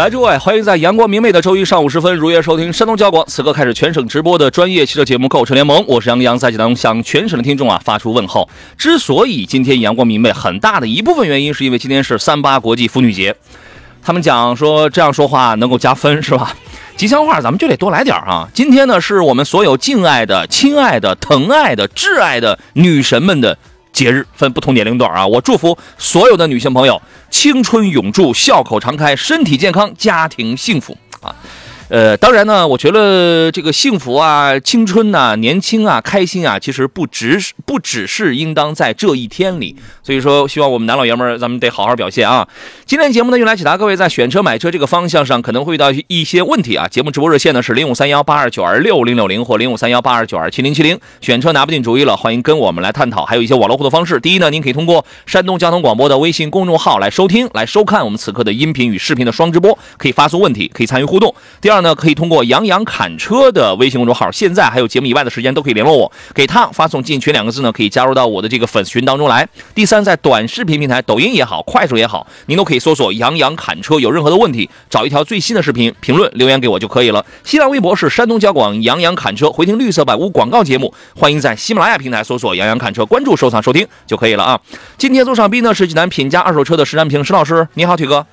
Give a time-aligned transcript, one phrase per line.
[0.00, 8.48] 来，诸位，欢迎在阳光明媚的周一上午时分如约收听山东交广此刻开始全省直播的专业汽车节目《购车联盟》，我是杨洋，在这当中向全省的听众啊发出问候。
[8.78, 13.36] 之所以今天阳光明媚，很大的一部分原因是因为今天是三八国际妇女节，
[14.02, 16.56] 他们讲说这样说话能够加分是吧？
[16.96, 18.48] 吉祥话咱们就得多来点啊！
[18.54, 23.58] 今天呢，是我们所有敬爱的、亲爱的、疼爱的、挚爱的女神们的
[23.92, 25.26] 节日，分不同年龄段啊。
[25.26, 31.34] 我祝福所有的女性朋友青春永驻、笑口常开、身体健康、家庭幸福啊！
[31.90, 39.74] 呃，当然呢，我觉得这个幸福啊、青春呐、年轻啊、开心啊，其实不只是不只是应当在这一天里。
[40.04, 42.46] 所以说，希望我们男老爷们儿，咱们得好好表现啊！
[42.86, 46.86] 今天节目呢，用来解答各位在选车买车这个方向上可能会遇到一些问题啊。
[46.86, 50.96] 节目直播热线呢是零五三幺八二九二六零六零或零五三幺八二九二七零七零。
[51.20, 53.24] 选车拿不定主意了，欢迎跟我们来探讨。
[53.24, 61.34] 还有一些网络互动方式，第一呢，您可以通过山东交通广播的微信公众号来收听、来收看我们此刻的音频与视频的双直播，可以发送问题，可以参与互动。
[61.60, 69.48] 第二呢，可以通过杨洋侃车的微信公众号，现在还有节目以外的时间都可以联络我，给他发送进群两个字呢，可以加入到我的这个粉丝群当中来。
[69.74, 77.24] 第三，在短视频平台抖音也好，快手也好，您都可以搜索“杨洋侃车”，有任何的问题，找一条最新的视频评论留言给我就可以了。
[77.44, 84.60] 新浪微博是山东交广杨洋侃车，回听绿色版无广告节目，欢迎在喜马拉雅平台搜索“杨洋侃车”，关注、收藏、收听就可以了啊。
[84.96, 88.26] 今天坐上宾呢是济南品家二手车的石南平石老师，你好，腿哥。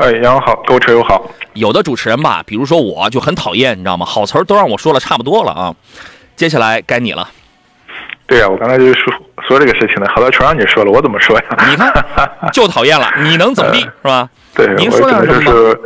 [0.00, 1.30] 哎，杨好，各位车友好。
[1.52, 4.06] 有的主持人吧，比如说我就很讨厌，你知道吗？
[4.06, 5.74] 好词儿都让我说了差不多了啊。
[6.36, 7.28] 接下来该你了，
[8.26, 9.12] 对呀、我刚才就说
[9.46, 11.44] 说这个事情呢，好多全让你说了，我怎么说呀？
[11.68, 11.92] 你看
[12.50, 14.26] 就讨厌了，你能怎么地是吧？
[14.54, 15.80] 对，您说点什么就是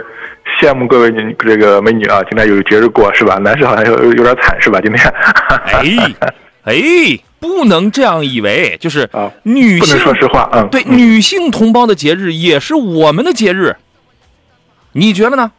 [0.61, 3.35] 羡慕各位你这个美女啊，今天有节日过是吧？
[3.39, 4.81] 男士好像有有有点惨是吧？
[4.81, 5.13] 今天，
[5.75, 6.15] 哎
[6.67, 6.75] 哎，
[7.41, 13.77] 不能这样以为，就是啊女性不能说实话嗯对嗯女性同胞的节日也是我们的节日，
[14.95, 15.53] 你觉得呢？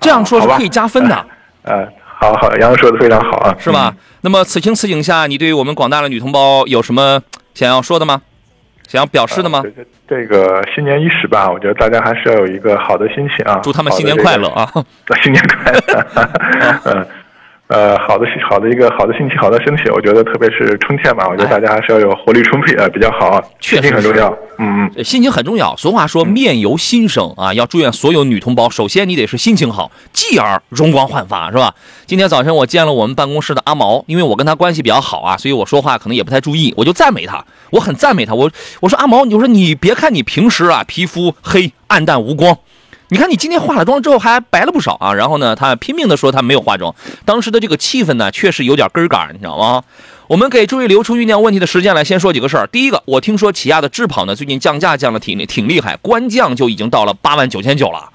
[0.00, 1.26] 这样说是可以加分的，
[1.62, 3.94] 呃， 好好，杨说的非常好啊，是吧？
[4.22, 7.20] 那么此情此景下，你对于我们广大的女同胞有什么
[7.54, 8.22] 想要说的吗？
[8.88, 9.72] 想要表示的吗嗯？？
[9.74, 14.66] 这个这个新年伊始吧，我觉得大家还是要有一个好的心情啊，祝他们新年快乐啊！
[15.22, 16.06] 新年快乐，
[16.86, 16.94] 嗯。
[16.94, 17.06] 呃，
[17.70, 24.28] 好的，好的一个好的心情，好的身体，我觉得特别是春天嘛，我觉得大家还是要有活力充沛啊，比较好啊，确实很重要。
[24.58, 25.74] 嗯嗯，心情很重要。
[25.76, 31.72] 俗话说“面由心生”啊，要祝愿所有女同胞，首先你得是心情好，继而容光焕发，是吧？
[32.06, 38.34] 今天早晨我见了我们办公室的阿毛，因为我跟他关系比较好啊，所以我说话可能也不太注意，我就赞美他，我很赞美他。
[38.34, 38.50] 我
[38.80, 42.58] 我说阿毛，我说你别看你平时啊皮肤黑暗淡无光。
[43.12, 45.12] 你看，你今天化了妆之后还白了不少啊！
[45.12, 46.94] 然后呢，他拼命的说他没有化妆，
[47.24, 49.82] 当时的这个气氛呢，确实有点根儿杆儿，你知道吗？
[50.28, 52.68] 我们给诸位留出酝酿问题的时间来，先说几个事儿。
[52.68, 58.10] 第一个，我听说起亚的智跑呢，最近降价降的挺挺厉害，官降就已经到了八万九千九了。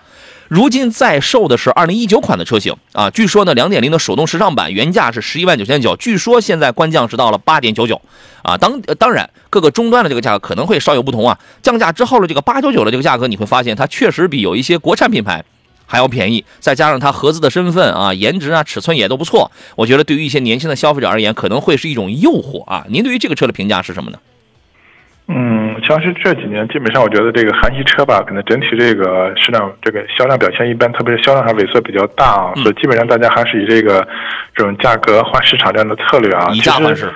[0.48, 8.00] 如今在售的是二零一九款的车型啊，据说呢，两点零的手动时尚版原价是十一万九千九，据说现在官降是到了八点九九，
[8.44, 11.40] 啊，当当然各个终端的这个价格可能会稍有不同啊。
[11.64, 15.44] 降价之后的这个八九九的这个价格，你会发现它确实比有一些国产品牌
[15.88, 22.86] 还要便宜，再加上它合资的身份啊、颜值啊、尺寸也都不错，我觉得对于一些年轻的消费者而言，可能会是一种诱惑啊。
[22.90, 24.20] 您对于这个车的评价是什么呢？
[25.28, 34.08] 嗯，像是这几年，基本上我觉得这个韩系车吧，可能整体这个市场这个销量表现一般，特别是销量还萎缩比较大啊，嗯所以基本上大家还是以这个
[34.54, 36.48] 这种价格换市场这样的策略啊。
[36.52, 37.10] 以其实价换市，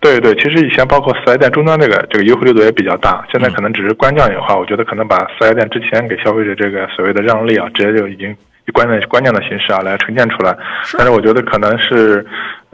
[0.00, 8.30] 对对，其实以前包括四 S 店终端这个这个优惠力度也比较大，现在嗯可能只是官降以后，我觉得可能把四 S 店之前给消费者这个所谓的让利啊，直接就已经
[8.66, 10.54] 以官降官降的形式啊来呈现出来。
[10.98, 12.24] 但是我觉得可能是，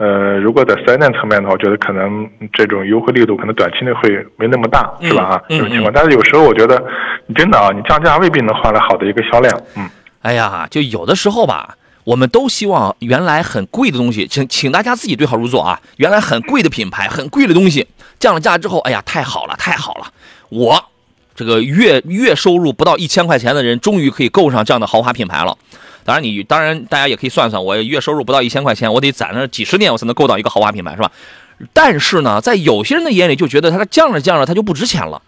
[0.03, 5.23] 呃，如果在四 S 店层面的话，我觉得可能这种优惠力度可能短期内会没那么大，是吧？
[5.23, 5.93] 啊，嗯这种情况。
[5.93, 6.83] 但是有时候我觉得，
[7.25, 9.61] 你真的啊，你降价未必能换来好的一个销量。
[9.77, 9.89] 嗯，
[10.21, 15.79] 哎呀，就有的时候吧，我们都希望原来很贵的东西，请请大家自己对号入座啊。
[15.95, 17.87] 原来很贵的品牌，很贵的东西，
[18.19, 20.07] 降了价之后，哎呀，太好了，太好了！
[20.49, 20.83] 我
[21.33, 25.57] 这个月月收入不到一千块钱的人，终于可以购上这样的豪华品牌了。
[26.05, 31.11] 当然你当然大家也可以算算，我月收入不到一千块钱，我得攒了几十年我才能够到一个豪华品牌，是吧？
[31.71, 35.21] 但是呢，在有些人的眼里就觉得它降着降着它就不值钱了，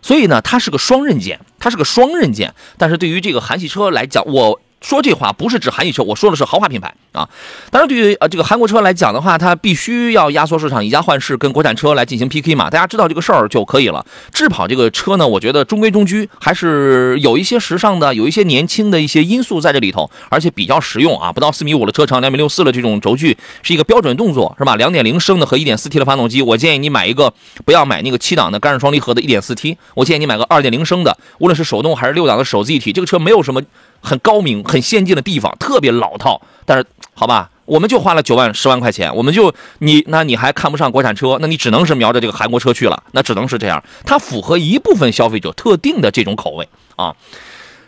[0.00, 2.54] 所以呢，它是个双刃剑，它是个双刃剑。
[2.78, 4.60] 但是对于这个韩系车来讲，我。
[4.82, 7.28] 说这话不是指韩系车，我说的是豪华品牌啊。
[7.70, 12.68] 当然，对于呃这个韩国车来讲的话，它必须要压缩市场，以家换市，跟国产车来进行 PK 嘛。
[12.68, 14.04] 大家知道这个事儿就可以了。
[14.32, 21.32] 智跑这个车呢，我觉得中规中矩，还是有一些时尚的，有一些年轻的一些因素在这里头，而且比较实用啊。
[21.32, 24.76] 不到四米五的车长，两米六四的这种轴距是一个标准动作，是吧？
[24.76, 27.32] 两点零升的和一点四 T 的发动机，我建议你买一个，
[27.64, 33.62] 不要买那个七档的干式双离合的一点四 T，我建议你买个二点零升的，无论是手动还是六档的手自一体，这个车没有什么。
[34.02, 36.42] 很高明、很先进的地方，特别老套。
[36.66, 36.84] 但是，
[37.14, 43.02] 好吧，我们就花了九万、十万块钱，我们就你，那你还看不上国产车，那你只能是瞄着这个韩国车去了。
[43.12, 47.14] 那只能是这样，它符合一部分消费者特定的这种口味啊。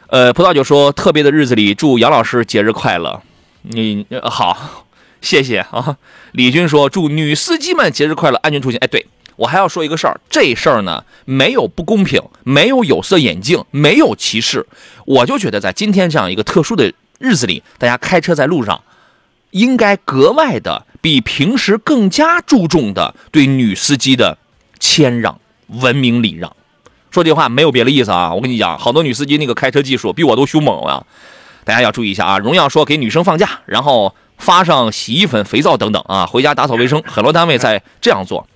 [0.09, 3.21] 呃，葡萄酒说，特别的日子里，祝杨老师节日快乐。
[3.63, 4.87] 你好，
[5.21, 5.97] 谢谢啊。
[6.33, 8.79] 李军说，祝女司机们节日快乐，安全出行。
[8.79, 9.07] 哎，对。
[9.37, 14.67] 我还要说一个事儿，这事儿呢没有不公平，没有有色眼镜，没有歧视。
[15.05, 18.83] 我就觉得在今天这样一个特殊的日子里，大家开车在路上，
[19.51, 24.39] 应该格外的比平时更加注重的对女司机的
[24.79, 26.55] 谦让、文明礼让。
[27.11, 31.05] 说这话没有别的意思啊，我跟你讲，好多女司机那个开车技术比我都凶猛啊，
[31.65, 32.39] 大家要注意一下啊。
[32.39, 38.47] 荣耀说给女生放假，然后发上洗衣粉、肥皂等等啊，回家打扫卫生，很多单位在这样做。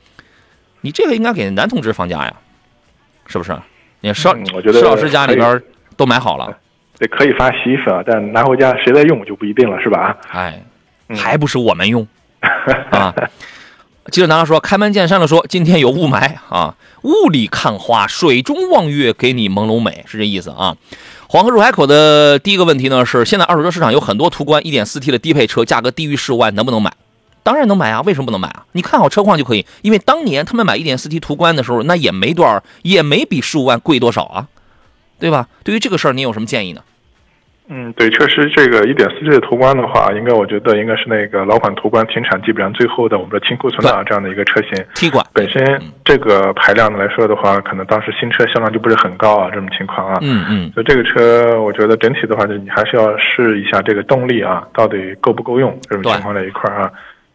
[0.81, 2.35] 你这个应该给男同志放假呀，
[3.27, 3.57] 是不是？
[4.01, 5.63] 你邵施老师家里边
[5.97, 6.57] 都买好了，
[6.99, 10.17] 对，可以发洗衣粉，但拿回家谁在用就不一定了，是吧？
[10.31, 10.63] 哎，
[11.17, 12.07] 还不是我们用
[12.91, 13.13] 啊？
[14.11, 20.75] 记者男孩说：“开门见山的说，今天有雾霾啊，雾里看花，水中望月，给你朦胧美，是这意思啊。”
[21.29, 26.91] 黄河入海口的第一个问题呢是：现在二手车市场有很多途观 1.4T 的低配车，价格低于十五万，能不能买？
[27.49, 28.67] 当然能买啊，为什么不能买啊？
[28.73, 34.49] 你看好车况就可以，因为当年他们买一点四 T 途观的时候，那也没多少，也没比十五万贵多少啊，
[35.19, 35.49] 对吧？
[35.65, 36.83] 对于这个事儿，你有什么建议呢？
[37.71, 44.85] 嗯，对，确实这个一点四 T 的途观的话，应该我觉得应该是那个老款途观停产基本上最后的我们的清库存的这样的一个车型。
[44.95, 50.19] T 管本身这个排量来说的话，可能当时新车销量就不是很高啊，这种情况啊。
[50.21, 50.71] 嗯嗯。
[50.75, 56.93] 所以这个车，我觉得整体的话，就你还是要试一下这个动力啊，到底够不够用这种情况这一块啊。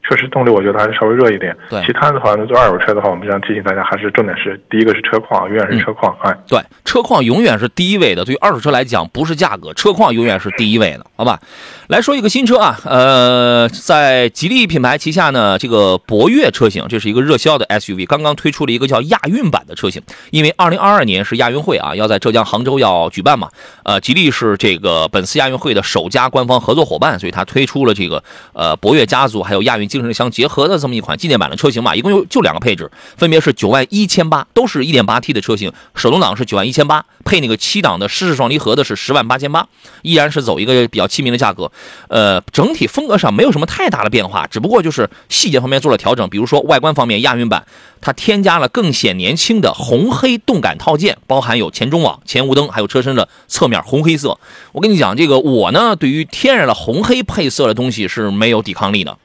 [0.07, 1.55] 确实动力我觉得还是稍微热一点。
[1.69, 6.13] 对，其他的话，那做二手车的话，我们这样提醒大家，还是重点是第一个是车况，永远是车况。
[6.21, 8.25] 哎，对，车况永远是第一位的。
[8.25, 11.39] 对于二手车来讲，不是价格，车况永远是第一位的，好吧？
[11.88, 20.01] 来说一个新车啊，呃，在吉利品牌旗下呢，这个博越车型，这是一个热销的 SUV，刚刚推出了一个叫亚运版的车型。
[20.31, 23.50] 因为二零二二年是亚运会啊，要在浙江杭州要举办嘛，
[23.83, 28.21] 呃，吉利是这个本次亚运会的首家官方合作伙伴，所以它推出了这个
[28.53, 29.88] 呃博越家族还有亚运。
[29.94, 39.68] 精神相结合的这么一款纪念版的车型嘛，一共有就两个配置，分别是九万一千八，都是一点八 T 的车型，手动挡是九万一千八，配那个七档的湿式双离合的是十万八千八，
[40.01, 41.72] 依然是走一个比较亲民的价格。
[42.07, 47.63] 呃，整体风格上没有什么太大的变化，只不过就是细节方面做了调整，比如说外观方面，亚运版
[48.01, 54.39] 它添加了更显年轻的红黑动感套件，包含有前中网、前雾灯，还有车身的侧面红黑色。
[54.72, 59.18] 我跟你讲，这个我呢，对于天然的红黑配色的东西是没有抵抗力的。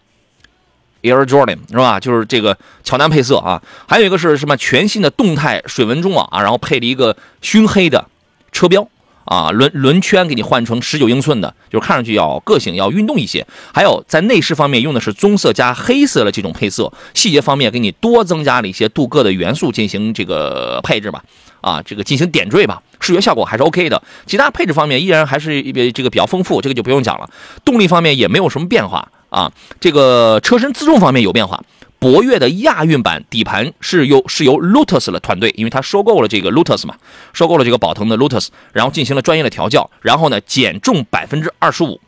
[1.02, 2.00] Air Jordan 是吧？
[2.00, 8.06] 就是这个乔丹配色啊，还有一个是什么全新的动态水纹中网啊，然后配了一个熏黑的
[8.50, 8.88] 车标
[9.24, 13.46] 啊，轮轮圈给你换成十九英寸的，就是看上去要个性、要运动一些。
[13.72, 21.22] 还有在内饰方面用的是棕色加黑色的这种配色，细节方面给你多增加了一些镀铬的元素进行这个配置吧，
[21.60, 24.02] 啊，这个进行点缀吧，视觉效果还是 OK 的。
[24.26, 25.62] 其他配置方面依然还是
[25.92, 27.28] 这个比较丰富，这个就不用讲了。
[27.64, 29.06] 动力方面也没有什么变化。
[29.28, 31.62] 啊，这个车身自重方面有变化。
[32.00, 36.94] 博越的亚运版底盘是由是由 Lotus 的团队，因为它收购了这个 Lotus 嘛，
[37.32, 42.00] 收购了这个宝腾的 Lotus，然后进行了专业的调教，然后呢减重百分之二十五，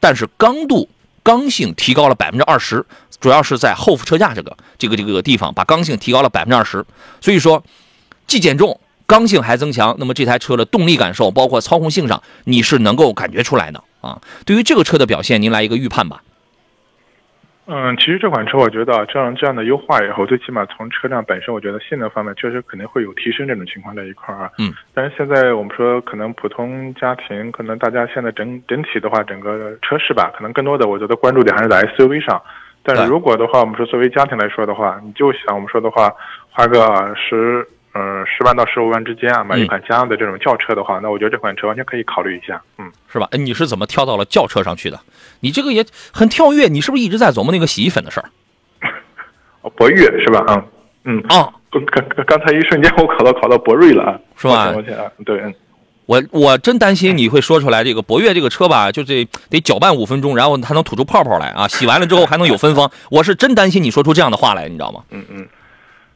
[0.00, 0.86] 但是刚度
[1.22, 2.84] 刚性提高了百分之二十，
[3.20, 6.84] 主要是在后副车架这个这个这个地方把刚性提高了百分之二十，
[7.22, 7.64] 所以说
[8.26, 14.20] 既减重刚性还增强，那么这台车的动力感受包括操控性上你是能够感觉出来的啊。
[14.44, 16.22] 对于这个车的表现，您来一个预判吧。
[17.70, 24.50] 嗯，其实这款车我觉得这样这样的优化以后，最起码从车辆本身，我觉得性能方面确实肯定会有提升这种情况在一块儿啊。
[24.58, 24.72] 嗯。
[24.94, 32.40] 但是现在我们说，可能普通家庭，可能大家现在整整体的话，整个车市吧，可能更多的我觉得关注点还是在 SUV 上。
[32.82, 36.10] 但是如果的话，我们说作为家庭来说的话，你就想我们说的话，
[36.48, 42.60] 花个十呃十万到十五万之间啊，买一款家用的这种轿车的话，那我觉得这款车完全可以考虑一下。
[42.78, 43.28] 嗯，是吧？
[43.32, 45.00] 哎，你是怎么跳到了轿车上去的？
[45.40, 48.28] 你这个也很跳跃，你是不是一直在琢磨那个洗衣粉的事儿
[49.62, 50.44] 哦，博越是吧？
[50.48, 50.64] 嗯
[51.04, 51.20] 嗯。
[51.28, 51.52] 啊？
[51.70, 54.72] 刚刚刚才一瞬间我考到考到博瑞了啊，是吧
[55.26, 55.54] 对，嗯。
[56.06, 61.68] 我我真担心你会说出来这个博越这个车吧，就这得搅拌五分钟，然后它能吐出泡泡来啊！
[61.68, 65.02] 洗完了之后还能有芬芳，我是真担心你说出这样的话来，你知道吗？
[65.10, 65.46] 嗯嗯，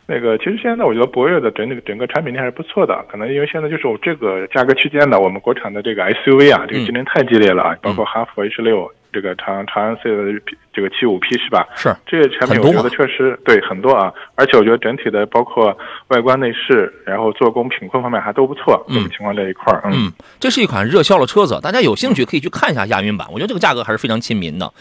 [0.06, 8.90] 那个其实现在我觉得博越的整个整个产品力还是不错的，可能因为现在就是我这个价格区间的，我们国产的这个 SUV 啊，这个竞争太激烈了啊，包括哈弗 H 六。
[9.14, 10.40] 这个长长安 C 的
[10.73, 11.68] 这个七五 P 是吧？
[11.76, 15.76] 是这些产品，我觉得确实对很多啊，而且我觉得整体的包括
[16.09, 18.82] 外观内饰，然后做工品控方面还都不错。
[18.88, 24.73] 这种情况这一块儿，嗯，这是一款热销的车子，大家有兴趣可以去看一下亚运版，我觉得这个价格还是非常亲民的。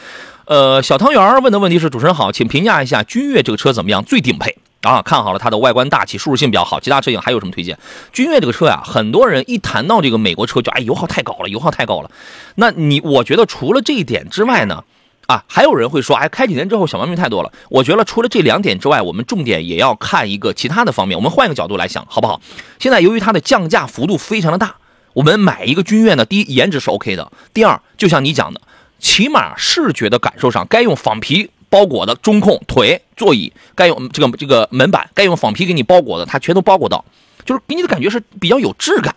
[0.45, 4.01] 呃，小汤圆问的问题是：主持人好，请评价一下君越这个车怎么样？
[4.01, 4.55] 最顶配。
[4.81, 6.79] 啊，看好了它的外观大气，舒适性比较好。
[6.79, 7.77] 其他车型还有什么推荐？
[8.11, 12.09] 君越这个车呀，很多人一谈到这个美国车，就哎油耗太高了，油耗太高了。
[12.55, 14.83] 那你我觉得除了这一点之外呢，
[15.27, 17.51] 啊，还有人会说，哎，开几年之后小毛病太多了。
[17.69, 21.15] 我觉得除了这两点之外，我们重点也要看一个其他的方面。
[21.15, 22.41] 我们换一个角度来想，好不好？
[22.79, 24.77] 现在由于它的降价幅度非常的大，
[25.13, 28.59] 我们买一个君越呢，第一颜值是 OK 的，第二就像你讲的，
[28.97, 31.51] 起码视觉的感受上该用仿皮。
[31.71, 37.03] 包裹的中控腿座椅该用这个这个门板该用仿皮给你包裹的，它全都包裹到，
[37.45, 39.15] 就是给你的感觉是比较有质感。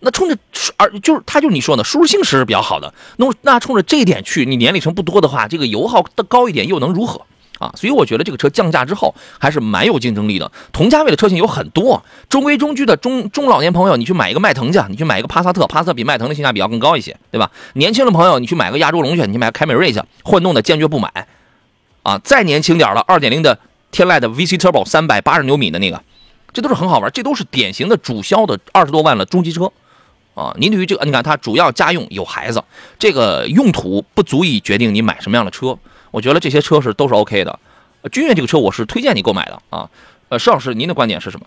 [0.00, 0.36] 那冲着
[0.78, 7.20] 而就是它就是你说的舒适性是比较好的，那那冲着这一点去，你年里程不多的话，这个油耗的高一点又能如何
[7.58, 7.70] 啊？
[7.76, 10.50] 所以我觉得这个车降价之后还是蛮有竞争力的。
[10.72, 17.50] 同价位的车型有很多，中规中矩的中中老年朋友，你去买一个迈腾去，你去买一个帕萨特，帕萨特比迈腾的性价比要更高一些，对吧？
[17.74, 21.12] 年轻的朋友，你去买个亚洲龙去，你去买个凯美瑞去，混动的坚决不买。
[22.02, 23.58] 啊，再年轻点了，二点零的
[23.90, 26.02] 天籁的 VC Turbo 三百八十牛米的那个，
[26.52, 29.70] 这都是很好玩，这都是典型的主销的二十多万的中级车，
[30.34, 32.62] 啊，您对于这个，你看它主要家用有孩子，
[32.98, 35.78] 这个用途不足以决定你买什么样的车，
[36.10, 37.58] 我觉得这些车是都是 OK 的。
[38.10, 39.90] 君越这个车我是推荐你购买的啊，
[40.30, 41.46] 呃，石老师您的观点是什么？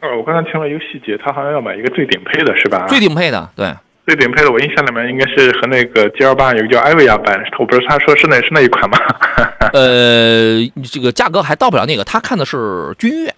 [0.00, 2.86] 呃，我刚才听了一个细节，他好像要买一个最顶配的是吧？
[2.88, 3.74] 最顶配的，对。
[4.06, 8.98] 最顶配的，我印象里面应该是和那个 G L 八有个叫艾维亚版，我不是他说是那是那一款吗？
[9.72, 10.60] 呃，
[10.92, 13.34] 这个价格还到不了那个，他看的是君越。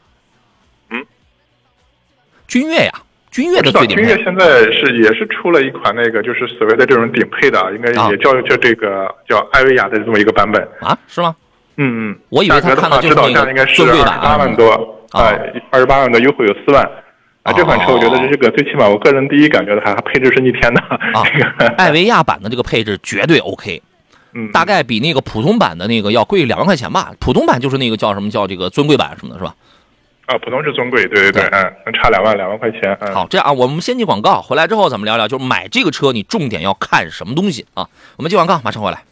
[0.90, 1.06] 嗯，
[2.49, 2.92] 君越呀，
[3.30, 4.02] 君越的最顶配。
[4.02, 10.99] 君越现在是也是出了一款那个，就是所谓的这种顶配的，应该也叫叫这个叫艾维亚的这么一个版本啊？
[11.06, 11.37] 是吗？
[11.76, 14.70] 嗯嗯，我以为他看的就是那个尊贵版，八万多
[15.12, 15.30] 啊，
[15.70, 16.90] 二十八万多优惠有四万。
[17.46, 21.22] 啊，这款车我觉得这是个最起码我个人第一感觉的，它配置是逆天的啊。
[21.78, 23.80] 艾维亚版的这个配置绝对 OK，
[24.34, 27.12] 嗯，大概比那个普通版的那个要贵两万块钱吧。
[27.20, 29.54] 普通版就是那个叫什么叫这个尊贵版什么的，是吧？
[30.26, 32.98] 啊，普通是尊贵，对对对，嗯，能差两万两万块钱。
[33.00, 37.86] 嗯好，这样啊，我们先进广告，回来之后咱们聊聊，就是买这个车你重点要看什么东西啊？
[38.16, 39.04] 我们进广告，马上回来。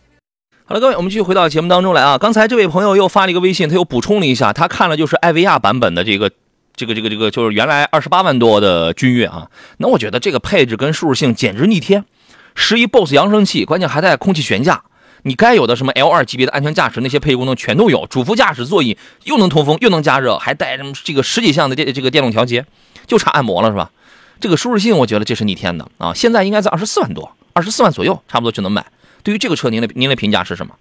[0.65, 2.19] 好了，各位，我们继续回到节目当中来啊。
[2.19, 6.29] 刚才这位朋友又发了一个微信，他又补充了一下，他看了就是艾维亚版本的这个。
[6.77, 12.05] 这个这个这个就是原来二十八万多的君越啊，那我觉得这个配置跟舒适性简直逆天，
[12.55, 14.83] 十一 BOSS 扬声器，关键还带空气悬架，
[15.23, 22.67] 你该有的什么 L 二级别的安全驾驶那些配置功能全都有，主副驾驶座椅又能通风又能加热，还带什么这个十几项的电这个电动调节，
[23.07, 23.91] 就差按摩了是吧？
[24.41, 28.85] 这个舒适性我觉得这是逆天的啊，现在应该在二十四万多，二十四万左右差不多就能买。
[29.23, 30.75] 对于这个车，您的您的评价是什么？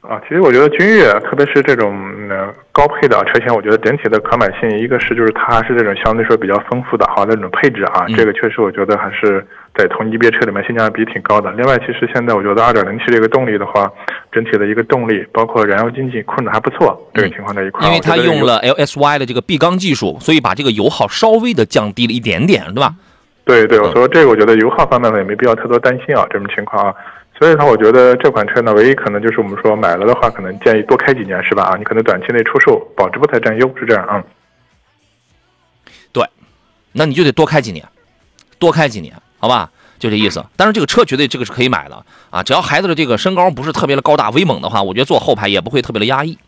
[0.00, 1.94] 啊，其实我觉得君越，特别是这种
[2.30, 11.52] 呃高配的车型，我觉得整体的可买性，一个是就是它还是这种相对说比较丰富的好的这种配置啊，这个确实我觉得还是在同级别车里面性价比挺高的。
[11.52, 13.92] 另外，其实现在我觉得 2.0T 这个动力的话，
[14.32, 17.86] 整体的一个动力包括燃油经济控制还不错，这个情况在一块。
[17.86, 22.94] 因为它用了 LSY 的这个闭缸技术，所以把这个油耗稍微的降低了一点点，对吧？
[23.44, 26.94] 对对，所以这个我觉得油耗方面呢也没必要太多担心啊，这种情况啊。
[27.40, 31.62] 所以呢，我觉得这款车呢，唯一可能就是我们说买了的话，可能建议多开几年，是吧？
[31.62, 34.22] 啊，你可能短期内出售，保值不太占优，是这样啊。
[36.12, 36.22] 对，
[36.92, 37.82] 那你就得多开几年，
[38.58, 39.70] 多开几年，好吧？
[39.98, 40.44] 就这意思。
[40.54, 46.38] 但是这个车绝对这个是可以买的啊，只要孩子的这个身高不是特别的高大威猛的话，我觉得坐后排也不会特别的压抑。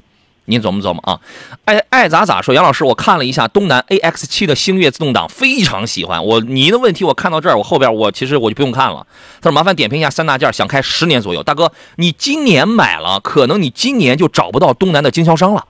[0.47, 1.21] 您琢磨琢磨啊，
[1.65, 6.25] 爱爱咋咋说，杨老师，我看了一下东南 AX 七的星越自动挡，非常喜欢。
[6.25, 9.07] 我你的问题我看到这儿，我后边我其实我就不用看了。
[9.41, 11.43] 他说麻烦点评一下三大件，想开十年左右。
[11.43, 15.67] 大哥，你今年买了，可能你今年就找不到东南的经销商了。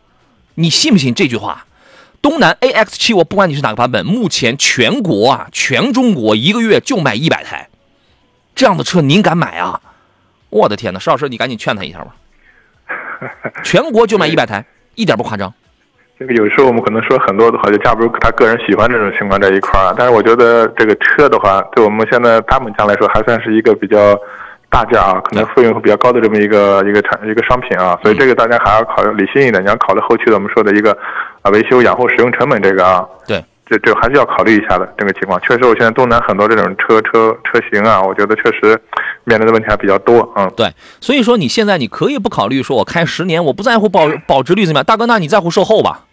[0.55, 1.67] 你信不信这句话？
[2.23, 7.69] 东南 AX 七，我不管你是哪个版本，目前全国啊，全中国一个月就卖一百台，
[8.55, 9.81] 这样的车您敢买啊？
[10.49, 12.15] 我的天哪，石老师，你赶紧劝他一下吧。
[13.63, 14.65] 全国就卖一百台，
[14.95, 15.53] 一点不夸张。
[16.19, 19.95] 这个有时候我们可能说很多的话，就架不住他个人喜欢这种情况在一块儿啊。
[19.97, 24.17] 但是我觉得这个车的话，对我们现在大本家来说，还算是一个比较
[24.71, 27.99] 大件啊，可能费用会比较高的这么一个一个产一个商品啊。
[28.03, 30.97] 所以这个大家还要考虑理性一点，你要考虑后期的我们说的一个
[31.43, 33.05] 啊维修养护使用成本这个啊。
[33.27, 35.41] 对，这这还是要考虑一下的这个情况。
[35.41, 38.79] 确实，我现在东南很多这种车车车型啊，我觉得确实
[39.25, 40.29] 面临的问题还比较多。
[40.37, 46.07] 嗯，对，所以说你现在你可以不考虑说我开十年，我不在乎保 保值率怎么样，大哥，那你在乎售后吧？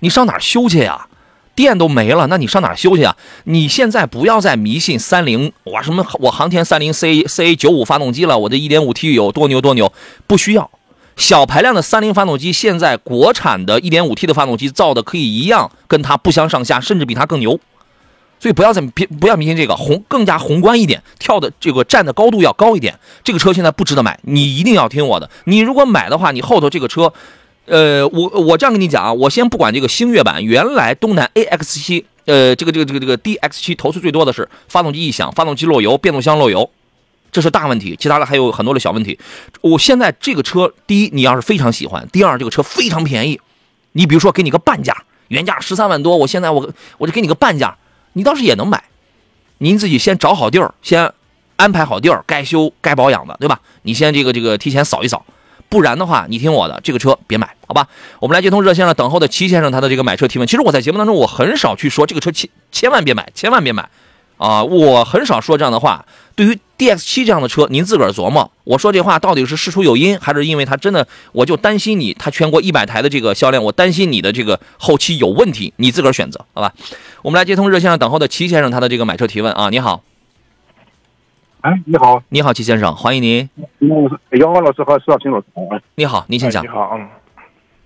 [0.00, 1.06] 你上哪儿修去呀？
[1.54, 3.16] 电都没了，那你上哪儿修去啊？
[3.44, 9.90] 你现在不要再迷信三菱哇什么我航天三菱 C C 九五发动机了，我这一点五 T 有多牛多牛，
[10.26, 10.70] 不需要。
[11.16, 17.58] 小排量的三菱发动机，现在国产的一点五 T 的发动机造的可以一样，跟它不相上下，甚至比它更牛。
[18.38, 22.98] 所以不要再别不要迷信这个宏更加宏观一点，跳的这个站的高度要高一点。
[23.24, 25.30] 这个车现在不值得买，你一定要听我的。
[25.44, 27.12] 你如果买的话，你后头这个车。
[27.68, 36.70] 呃，我我这样跟你讲啊，我先不管这个星越版，原来东南 AX 七，呃，这个这个这个这个 DX 七投诉最多的是发动机异响、发动机漏油、变速箱漏油，
[37.32, 39.18] 这是大问题，其他的还有很多的小问题。
[39.62, 43.40] 我现在这个车，第一你要是非常喜欢，第二这个车非常便宜，
[43.94, 47.76] 你比如说给你个半价，原价十三万多，我现在我我就给你个半价，
[48.16, 48.82] 你倒是也能买。
[49.58, 51.12] 您自己先找好地儿，先
[51.56, 53.60] 安排好地儿，该修该保养的，对吧？
[53.82, 55.26] 你先这个这个提前扫一扫。
[55.68, 57.88] 不然的话，你听我的，这个车别买，好吧？
[58.20, 60.48] 我们来接通热线了，等候的齐先生他的这个买车提问。
[60.48, 63.90] 其实我在节目当中，我很少去说这个车千千万别买，千万别买，
[64.38, 66.04] 啊，我很少说这样的话。
[66.34, 76.74] 对于 DX 七这样的车，您自个儿琢磨，我说这话到底是事出有因，还是因为它真的，我就担心你，它全国一百台的这个销量，我担心你的这个后期有问题，你自个儿选择，好吧？
[77.22, 80.02] 我们来接通热线上等候的齐先生他的这个买车提问啊，你好，
[81.62, 83.48] 哎，你好，你好，齐先生，欢迎您。
[84.32, 85.46] 杨光老师和石小平老师。
[85.70, 86.68] 哎你好，您请讲你。
[86.68, 87.08] 好，嗯，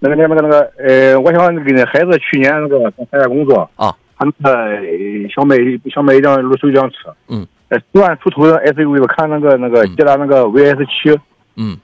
[0.01, 5.57] 那个那个那个呃，我想给孩子去年那个参加工作啊，他那个呃想买
[5.93, 11.19] 想买一辆手一辆车，嗯，呃，十万出头的 SUV，我看那个那个捷达那个 VS 七，
[11.57, 11.77] 嗯，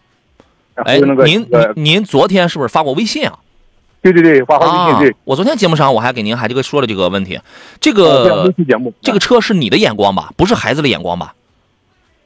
[0.74, 3.38] 哎那个，您呃，您您昨天是不是发过微信啊？
[4.02, 7.40] 对对对，发过微啊信对，，我昨天节目上我还给您还这个说了这个问题，
[7.80, 8.52] 这个
[9.00, 10.30] 这个车是你的眼光吧？
[10.36, 11.34] 不是孩子的眼光吧？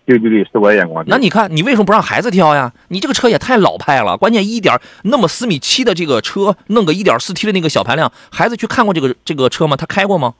[0.06, 1.04] 对对对，是我的眼光。
[1.06, 2.72] 那你看，你为什么不让孩子挑呀？
[2.88, 9.76] 你这个车也太老派了，关键一点那么四米七的这个车，弄个一点四 T 的那个小排量，孩子去看过这个这个车吗？
[9.76, 10.34] 他开过吗？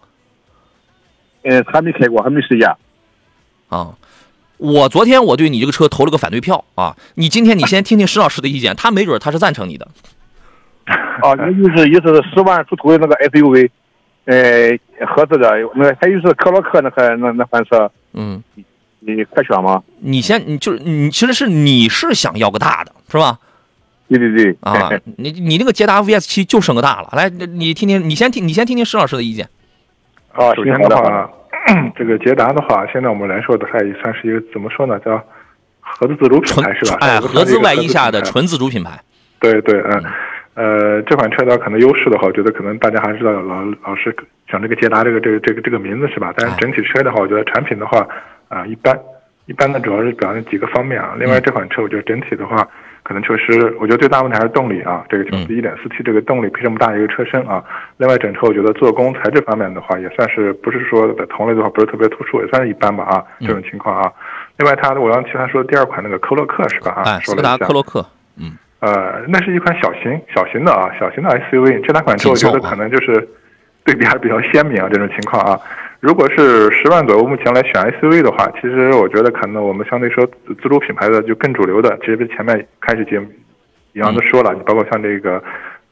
[1.42, 2.76] 嗯，还没开过，还没试驾。
[3.68, 3.94] 啊，
[4.58, 9.86] 我昨天我对你这个车投了个反对票啊，你今天你先听听石老师的意见，他没准他是赞成你的。
[10.86, 13.70] 啊， 那就是意思是十万出头的那个 SUV，
[14.24, 18.42] 呃，合资的那，还有是克洛克那还那那款车，嗯，
[19.00, 19.82] 你快选吗？
[19.98, 23.38] 你先你就是你其实是你是想要个大的是吧？
[24.08, 29.48] 对对对，啊，你你那个捷达 VS 七就剩个大了，来，你听听，你先听，你先听听石老师的意见。
[30.32, 31.30] 啊，首先的话，
[31.96, 35.16] 这个捷达的话，现在我们来说的，它也算是一个怎么说呢，叫
[35.78, 36.96] 合资自主品牌是吧？
[37.00, 39.00] 哎，合资外衣下的纯自主品牌。
[39.38, 40.02] 对对，嗯，
[40.60, 44.14] 呃，这款车的可能优势的话，我觉得可能大家还是知道老老是
[44.46, 46.34] 讲这个捷达这个这个这个这个名字是吧？
[46.36, 48.06] 但哎是整体车的话，我觉得产品的话
[48.48, 48.94] 啊、一般，
[49.46, 51.14] 一般呢主要是表现几个方面啊。
[51.18, 52.68] 另嗯外这款车我觉得整体的话，
[53.04, 57.64] 可能确实我觉得最大问题还是动力啊，这个嗯就是一点四 T 这个动力配这么大一个车身啊。
[57.96, 64.12] 另外整车我觉得做工材质方面的话，也算是不是说在同类的话不是特别突出，也算是一般吧啊嗯这种情况啊。
[64.58, 67.02] 另外它我刚才说的第二款那个科洛克是吧啊？
[67.06, 68.04] 哎，斯柯达科洛克，
[68.80, 71.80] 呃，那是一款小型小型的啊，小型的 SUV。
[71.82, 73.28] 这两款车我觉得可能就是
[73.84, 75.60] 对比还比较鲜明啊，这种情况啊。
[76.00, 83.26] 如果是十万左右，目前来选 SUV 的话，其实我觉得可能我们相对说自自主品牌的就更主流的，其实前面开始节目
[83.92, 85.42] 一样都说了，你包括像这个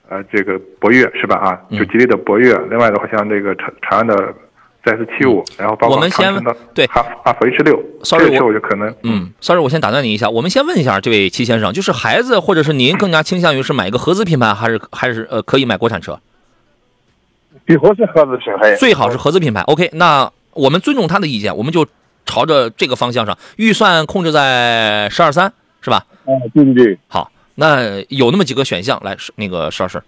[0.09, 4.35] 呃这个博越是吧啊，就吉利的博越，另外的话像这个长长安的
[4.85, 16.19] ZS 七五，然后包括我们先长城的对哈哈弗 H 六，Sorry，我我就可能嗯，sorry，我先打断你一下，我们先问一下这位齐先生，就是孩子或者是您更加倾向于是买一个合资品牌，还是还是呃可以买国产车？
[17.67, 19.61] 最好是合资品牌，最好是合资品牌。
[19.62, 21.87] OK，那我们尊重他的意见，我们就
[22.25, 26.07] 朝着这个方向上，预算控制在十二三，是吧？
[26.25, 30.03] 啊，对对对，好，那有那么几个选项，来，那个石老师，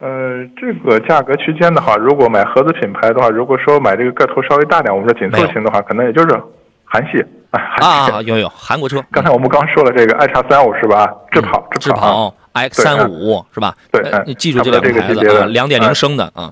[0.00, 6.40] 呃，这个价格区间的话，如果买合资品牌的话，如果说买这个个头稍微大点，我们说紧凑型的话，可能也就是
[6.84, 7.24] 韩系。
[7.50, 8.12] 啊，韩系。
[8.12, 11.12] 啊，有有韩国车，刚才我们刚说了这个爱叉三五是吧？
[11.30, 12.34] 智跑，智跑。
[12.52, 13.74] X 三五是吧？
[13.92, 15.46] 对你记住这两个牌子啊，差不多这个级别的。
[15.48, 16.50] 两点零嗯升的啊，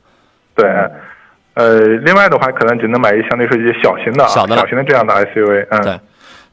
[0.55, 0.67] 对。
[1.55, 6.01] 呃，另外的话，可能只能买一相对说一些小型的啊，小的小型的这样的 SUV，嗯，对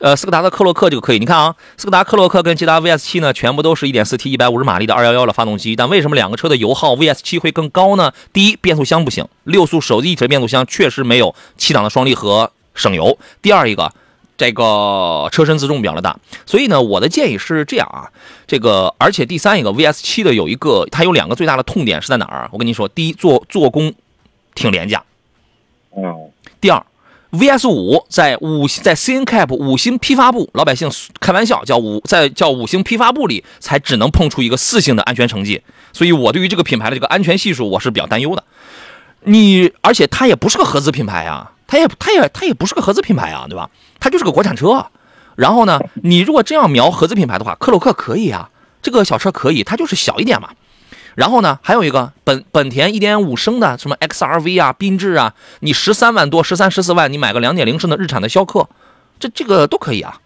[0.01, 8.11] 呃，斯柯达的克洛克这个可以，你看啊，斯柯达克洛克跟捷达 VS 七呢，全部都是一点四 T 一百五十马力的二幺幺的发动机，但为什么两个车的油耗 VS 七会更高呢？
[8.33, 13.15] 第一，变速箱不行，六速手自一体变速箱确实没有七档的双离合省油。
[13.43, 13.93] 第二一个，
[14.35, 18.09] 这个车身自重比较的大，所以呢，我的建议是这样啊，
[18.47, 22.49] 这个而且第三一个 VS 七的有一个，它有两个最大的痛点是在哪儿？
[22.51, 23.93] 我跟你说，第一，做做工
[24.55, 25.03] 挺廉价，
[25.95, 26.83] 嗯，第二
[27.31, 30.89] ，VS 五在五在 CNCAP 五星批发部，老百姓
[31.19, 35.61] 开玩笑叫五在叫五星批发部里才只能碰出一个四星的安全成绩，
[35.93, 38.43] 所以我对于这个品牌的这个安全系数我是比较担忧的。
[39.23, 43.69] 你而且它也不是个合资品牌啊，它也它也它也不是个合资品牌啊，对吧？
[43.99, 44.87] 它就是个国产车。
[45.35, 48.49] 然后呢，你如果真要瞄合资品牌的话，克鲁克可以啊，
[48.81, 50.49] 这个小车可以，它就是小一点嘛。
[51.15, 58.67] 然后呢，还有一个本本田一点五升的什么 XRV 啊、缤智啊，你十三万多、十三、十四万，你买个两点零升的日产的逍客，
[59.19, 60.19] 这这个都可以啊。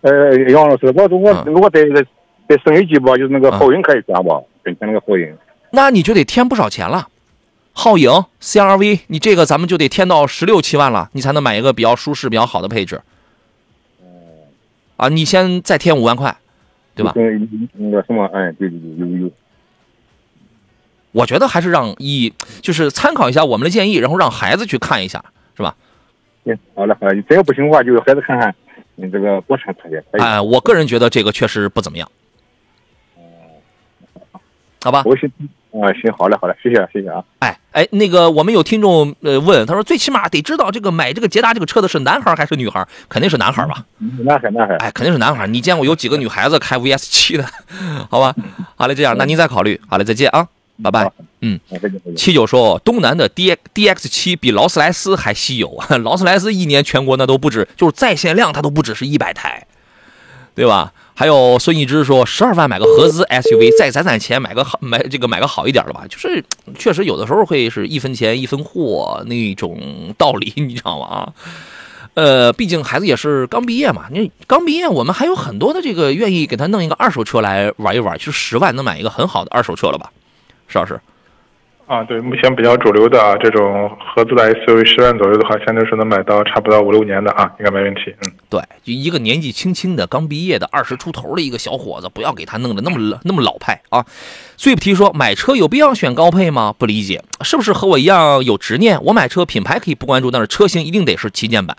[0.00, 2.04] 呃，杨老师，我如果嗯如果再再
[2.48, 5.36] 再升一级吧，就是那个皓影可以加吧，本田那个皓影。
[5.70, 7.08] 那你就得添不少钱了。
[7.74, 13.00] 皓影、CRV，你这个咱们就得添到十六七万了，你才能买一个比较舒适、比较好的配置。
[14.96, 16.36] 啊，你先再添五万块，
[16.94, 17.12] 对吧？
[17.16, 19.30] 嗯，那个什么，哎，对对对，有有。
[21.12, 25.24] 我觉得还是让以就是参考一下我们的建议，然后让孩子去看一下，
[25.56, 25.74] 是吧？
[26.44, 28.54] 行，好嘞好嘞，真要不行的话，就孩子看看
[28.96, 30.20] 你这个国产车也可以。
[30.20, 32.10] 哎，我个人觉得这个确实不怎么样。
[34.82, 35.04] 好吧，啊，
[36.02, 37.22] 行，好嘞好嘞，谢谢谢谢啊。
[37.38, 42.86] 哎哎，那个我们有听众呃问，他说最起码得知道这个买这个捷达这个车的是男孩还是女孩？
[43.08, 43.86] 肯定是男孩吧？
[44.24, 45.46] 男孩男孩，哎，肯定是男孩。
[45.46, 47.44] 你见过有几个女孩子开 VS 七的？
[48.10, 48.34] 好吧，
[48.74, 49.80] 好嘞，这样，那您再考虑。
[49.88, 50.46] 好嘞，再见啊，
[50.82, 51.10] 拜拜。
[51.40, 51.58] 嗯。
[52.16, 55.96] 七九说，东南的 D DX 七比劳斯莱斯还稀有啊！
[55.98, 59.66] 劳斯莱斯一年全国那都不止，就是在线量它都不止是一百台，
[60.54, 60.92] 对吧？
[61.14, 66.04] 还有孙一之说，十二万买个合资 SUV，再攒攒钱买个好买这个买个好一点的吧。
[66.08, 66.42] 就是
[66.78, 69.78] 确实有的时候会是一分钱一分货那种
[70.16, 71.06] 道理，你知道吗？
[71.06, 71.32] 啊，
[72.14, 80.10] 呃，毕竟孩子也是刚毕业嘛，你刚毕业，我们还有很多的这个愿意给他弄一个二手车来玩一玩，其实十万能买一个很好的二手车了吧？
[80.68, 80.98] 石老师。
[81.84, 88.02] 啊，对，目前比较主流的啊，这种合资的 SUV 十万左右的话，相对说能买到差不多五六年的啊，应该没问题。
[88.24, 94.06] 嗯，对，就一个年纪轻轻的、刚毕业的二十出头的一个小伙子，不要给他弄得那么老那么老派啊。
[94.56, 96.72] 最不提说买车有必要选高配吗？
[96.78, 99.02] 不理解，是不是和我一样有执念？
[99.02, 101.76] 我买车品牌可以不关注，但是车型一定得是旗舰版。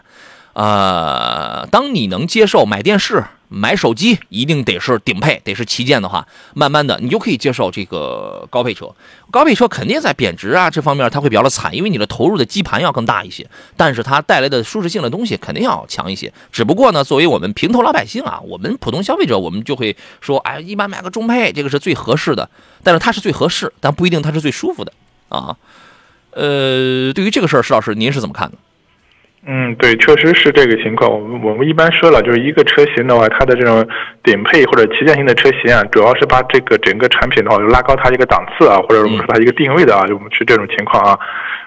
[0.52, 8.90] 呃，当你能接受买电视、买手机一定得是顶配，得是旗舰的话，慢慢的你就可以接受这个高配车。
[9.32, 16.32] 高配车肯定在贬值啊这方面它会比较的惨，因为你的投入的基盘要更大一些，但是它带来的舒适性的东西肯定要强一些。
[16.52, 22.50] 只不过呢，作为我们平头老百姓啊，我们普通消费者，我们就会说，哎，一般买个中配这个是最合适的，
[22.84, 24.92] 但是它是最合适，但不一定它是最舒服的
[25.30, 25.56] 啊。
[26.32, 28.58] 呃，对于这个事儿，石老师您是怎么看的？
[29.46, 31.12] 嗯，对，确实是这个情况。
[31.12, 33.86] 我们我们一般说了，就是一个车型的话，它的这种
[34.24, 41.20] 顶配或者旗舰型的车型啊，主要是把这个整个产品的话，就拉高它一个档次啊，或者我们说它一个定位的啊，就我们是这种情况啊。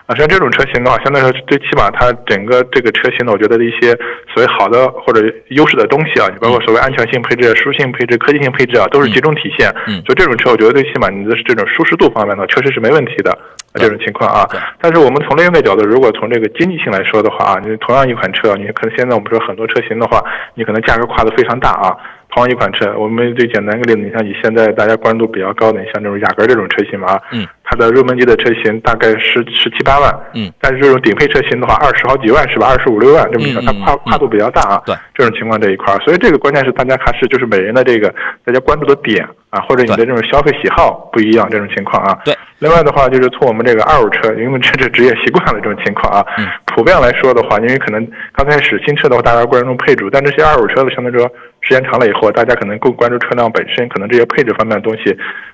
[0.07, 3.91] 啊，像这种车型的话，相对来说最起码它整个这个车型呢，我觉得的一些
[4.33, 9.69] 所谓好的或者优势的东西啊，你包括所谓安全性配置、舒适性配置、科技性配置啊，都是集中体现。
[9.89, 13.37] 嗯就这种车，我觉得最起码你的这种舒适度方面呢，确实是没问题的。
[13.77, 14.49] 啊这种情况啊，
[14.81, 20.23] 但是我们从另一个角度，如果从这个经济性来说的话啊，你同样一款车，你可能现在我们说很多车型的话，
[20.55, 21.97] 你可能价格跨度非常大啊。
[22.31, 32.69] 同样一款车，我们最简单一个例子，你像以现在大家关注度比较高的，你像这种雅阁这种车型嘛啊，嗯，它的入门级的车型大概十十七八万，嗯，但是这种顶配车型的话，二十好几万是吧？
[32.69, 34.83] 二十五六万这么一个，它跨跨度比较大啊。
[34.85, 42.19] 对，这种情况这一块儿，所以这个关键是大家还是就是每人的这个大家关注的点啊，或者你的这种消费喜好不一样这种情况啊。
[42.25, 42.35] 对。
[42.59, 51.31] 另外的话，就是从我们这个二手车，因为这是职业习惯了这种情况啊，嗯普遍来说的话，因为可能刚开始新车的话，大家关注配置，但这些二手车的相对来说
[51.67, 55.13] 时间长了以后，大家可能更关注车辆本身，可能这些配置方面的东西，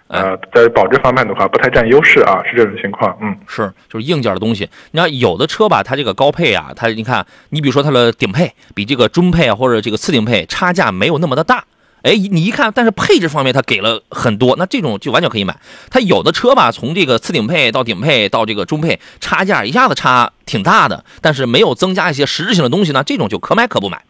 [0.08, 3.34] 呃，在保值方面的话不太占优势啊，是这种情况，嗯。
[3.46, 4.68] 是，就是硬件的东西。
[4.90, 11.64] 你看有的车吧，它这个高配啊，它你看，你比如说它的顶配比这个中配啊或者这个次顶配差价没有那么的大。
[12.02, 15.56] 哎，你一看，但是配置方面它给了很多，那这种就完全可以买。
[15.88, 24.02] 它有的车吧，从这个次顶配到顶配到这个中配，差价一下子差挺大的，但是没有增加一些实质性的东西呢，这种就可买可不买，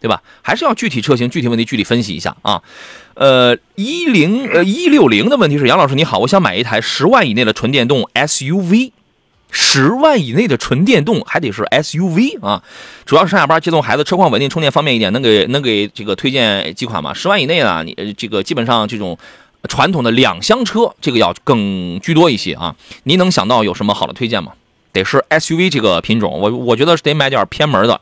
[0.00, 0.22] 对吧？
[0.42, 2.62] 还是要具体车型、具体问题具体分析一下啊。
[3.14, 8.92] 呃，一零呃一六零的问题是，杨老师你好，我想买一台十万以内的纯电动 SUV，
[9.50, 12.62] 十万以内的纯电动还得是 SUV 啊，
[13.04, 17.12] 主要是上下班接送孩子，车况稳定，充电方便一点，能给能给这个推荐几款吗？
[17.12, 19.18] 十万以内呢，你这个基本上这种
[19.68, 22.74] 传统的两厢车，这个要更居多一些啊。
[23.02, 24.52] 您能想到有什么好的推荐吗？
[24.92, 28.00] 得是 SUV 这个品种，我我觉得是得买点偏门的，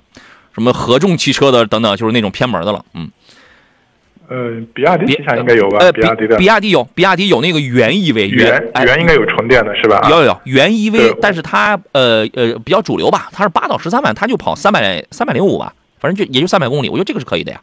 [0.58, 2.84] 什么合众汽车的等等，就是那种偏门的了。
[2.94, 3.10] 嗯，
[4.28, 5.78] 呃，比亚迪旗下应该有吧？
[5.78, 10.06] 呃，比亚迪的比亚迪有，比亚迪有那个元 EV，元哎元应该有纯电的是吧？
[10.10, 17.60] 有有有原 EV，但是它呃呃比较主流吧，它是八到十三万，它就跑三百三百零五吧，反正就也就三百公里，我觉得这个是可以的呀。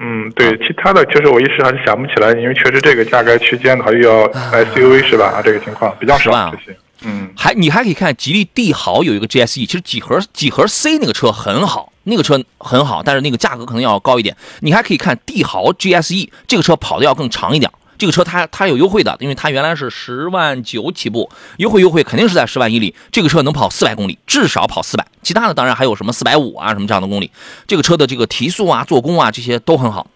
[0.00, 5.26] 嗯，对，其他的其实我一时还是想不起来，因为确实这个价格区间的话又要 SUV 是吧？
[5.26, 6.78] 啊，这个情况比较10万啊少这些。
[7.06, 14.36] 嗯，还你还可以看吉利帝豪有一个 GSE，其实几何几何 C 那个车很好，那个车很好，但是那个价格可能要高一点。
[14.60, 22.94] 你还可以看帝豪 GSE 这个车跑的要更长一点，这个车它它有优惠的，因为它原来是十万九起步，优惠优惠肯定是在十万以里。
[23.10, 27.30] 这个车能跑四百公里，至少跑四百，其他的当然还有什么四百五啊什么这样的公里。
[27.66, 30.06] 这个车的这个提速啊、做工啊这些都很好。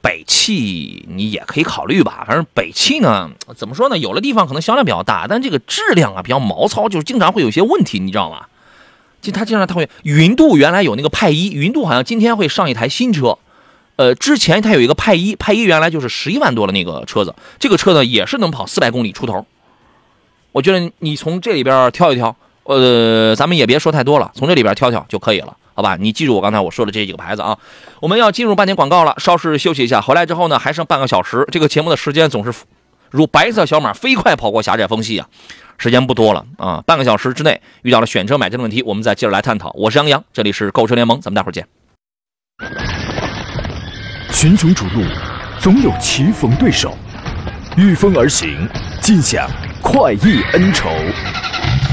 [0.00, 3.96] 北汽你也可以考虑吧，反正北汽呢，怎么说呢？
[3.96, 8.46] 有的地方可能销量比较大，但这个质量啊比较毛糙，就是经常会有一些问题，你知道吗？
[9.22, 13.38] 就他经常他会，云度原来有那个派一，云度好像今天会上一台新车，
[13.96, 19.46] 呃，之前它有一个派一，派一原来就是十一万多的那个车子，这个车呢也是能跑四百公里出头。
[20.50, 25.96] 我觉得你从这里边挑一挑，呃，咱们也别说太多了，从这里边挑挑就可以了，好吧？
[25.98, 27.56] 你记住我刚才我说的这几个牌子啊。
[28.00, 32.52] 我们要进入半点广告了，稍事休息一下，回来之后呢还剩半个小时，这个节目的时间总是
[33.10, 35.28] 如白色小马飞快跑过狭窄缝隙啊，
[35.82, 39.72] 时间不多了啊，半个小时之内遇到了选车买车的问题，我们再接着来探讨。
[39.74, 41.66] 我是杨洋，这里是购车联盟，咱们待会儿见。
[44.30, 45.02] 群雄逐鹿，
[45.58, 46.96] 总有棋逢对手，
[47.76, 48.68] 御风而行，
[49.00, 49.50] 尽享
[49.82, 50.88] 快意恩仇。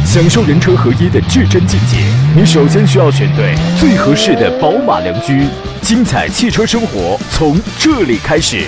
[0.05, 1.97] 享受人车合一的至臻境界，
[2.35, 5.47] 你首先需要选对最合适的宝马良驹。
[5.81, 8.67] 精彩汽车生活从这里开始。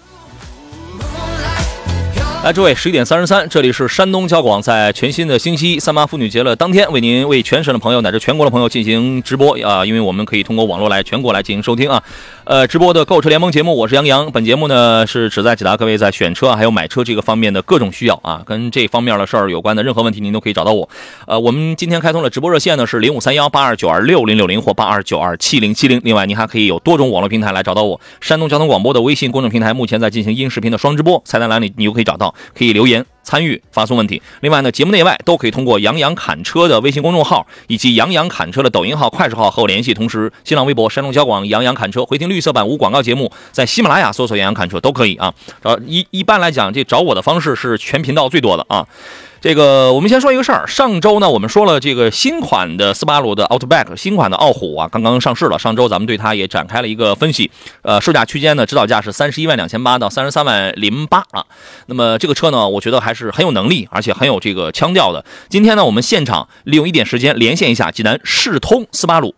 [2.43, 12.01] 来，诸位，十一点三十三，这里是山东交广，在全新的星期一三八妇女节的当天，为您为全省的朋友乃至全国的朋友进行直播啊，因为我们可以通过网络来全国来进行收听啊。
[12.43, 14.31] 呃，直播的购车联盟节目，我是杨洋。
[14.31, 20.89] 本节目呢是旨在解答各位在选车还有买车这个方面的各种需要啊，跟这方面的事儿有关的任何问题，您都可以找到我。
[21.27, 26.01] 呃，我们今天开通了直播热线呢是零五三幺八二九二六零六零或八二九二七零七零。
[26.03, 28.01] 另外，您还可以有多种网络平台来找到我。
[28.19, 33.05] 山东交通广播的微信公众平台目前在进行音视频的双直播，菜单栏里你就可以找到，可以留言。
[33.23, 34.19] 参与发送问题。
[34.41, 39.93] 另外呢，节目内外都可以通过杨洋侃车的微信公众号以及杨洋侃车的抖音号、快手号和我联系。
[39.93, 45.31] 同时，新浪微博山东交广杨洋侃车回听绿色版无广告节目，在喜马拉雅搜索杨洋侃车都可以啊。
[45.61, 48.85] 呃，一一般来讲，这找我的方式是全频道最多的啊。
[49.41, 55.57] 这个我们先说一个事儿，上周呢我们说了这个新款的斯巴鲁的 Outback，新款的傲虎啊刚刚上市了。
[55.57, 57.49] 上周咱们对它也展开了一个分析，
[57.81, 61.43] 呃，售价区间呢指导价是三十一万两千八到三十三万零八啊。
[61.87, 65.25] 那么这个车呢，我觉得还是很有能力，而且很有这个腔调的。
[65.49, 69.33] 今天呢，我们现场利用一点时间连线一下济南世通斯巴鲁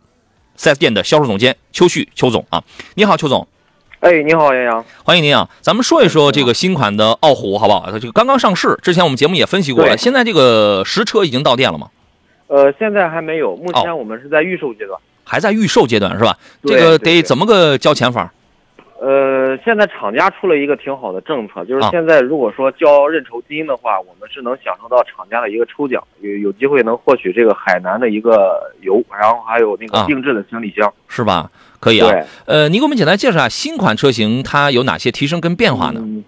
[0.57, 2.61] 4S 店的销售总监邱旭邱总啊，
[2.95, 3.47] 你好，邱总。
[4.03, 4.85] 哎，你好，杨洋。
[5.05, 5.47] 欢迎您啊！
[5.61, 7.89] 咱们说一说这个新款的傲虎，好不好？
[7.89, 9.95] 它这个刚刚上市，之前我们节目也分析过了。
[9.95, 11.87] 现在这个实车已经到店了吗？
[12.47, 14.99] 呃，现在还没有，目哦前我们是在预售阶段。
[15.23, 16.37] 还在预售阶段是吧？
[16.65, 18.29] 这个得怎么个交钱法？
[18.99, 30.93] 呃，现在厂家出了一个挺好的政策，就是啊现在如果说交认筹金的话，我们是能享受到厂家的一个抽奖，有有机会能获取这个海南的一个油，然后还有那啊个定制的行李箱。
[31.07, 31.49] 是吧？
[31.83, 32.09] 可以啊。
[32.45, 35.99] 呃，你给我们简单介绍一下新款车型它有哪些提升跟变化呢？
[36.01, 36.23] 嗯，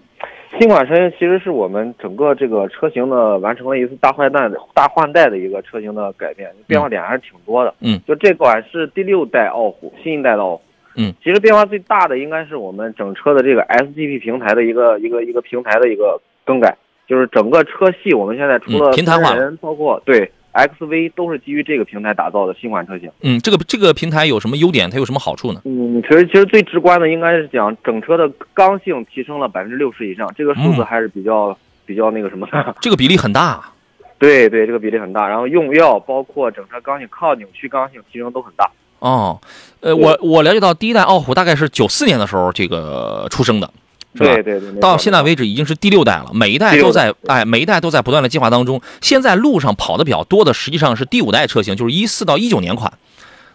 [0.58, 7.72] 新款车型其实是我们整个这个车型的完成了一次大换代的大换代的一个车型的改变，变化点还是挺多的。
[7.80, 10.62] 嗯，就这款是第六代傲虎，新一代的傲虎。
[10.96, 23.10] 嗯，其实变化最大的应该是我们整车的这个 SGP 平台的一个一个一个平台的一个更改，就是整个车系我们现在除了嗯平台化，包括对 XV 都是基于这个平台打造的新款车型。
[23.20, 24.88] 嗯，这个这个平台有什么优点？
[24.88, 25.60] 它有什么好处呢？
[25.64, 32.74] 嗯，其实其实最直观的应该是讲整车的刚性提升了百分之六十以上，这个数字嗯还是比较、比较那个什么的。
[32.80, 33.72] 这个比例很大啊。
[34.18, 38.70] 对对，这个比例很大，然后用料包括整车刚性、靠扭曲刚性提升都很大。
[38.98, 39.38] 哦，
[39.80, 43.70] 呃，我我了解到第一代傲虎大概是九四年的时候这个出生的，
[44.16, 44.34] 是吧？
[44.34, 48.80] 对对对，到现在为止已经是第六代了，每一代都在代哎，每一代都在不断的进化当中。
[49.00, 52.92] 现在路上跑的比较多的，实际上是第五代车型，就是一四到一九年款，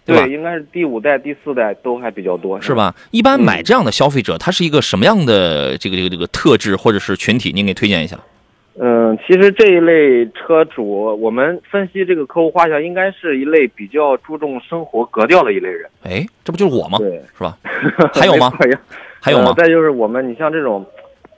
[0.05, 0.23] 对吧？
[0.23, 2.73] 对，应该是第五代、第四代都还比较多，是？
[2.73, 2.95] 吧？
[3.11, 7.51] 一般嗯买这样的消费者，他是一个什么样的这个这个这个特质或者是群体？
[7.53, 8.17] 您给推荐一下。
[8.79, 15.89] 嗯，其实这一类车主，我们分析这个客户画像，应该是一类比较注重生活格调的一类人。
[16.03, 16.97] 哎，这不就是我吗？
[16.97, 17.57] 对，是吧？
[18.15, 18.51] 还有吗
[19.21, 19.53] 还有吗呃？
[19.53, 20.85] 再就是我们，你像这种，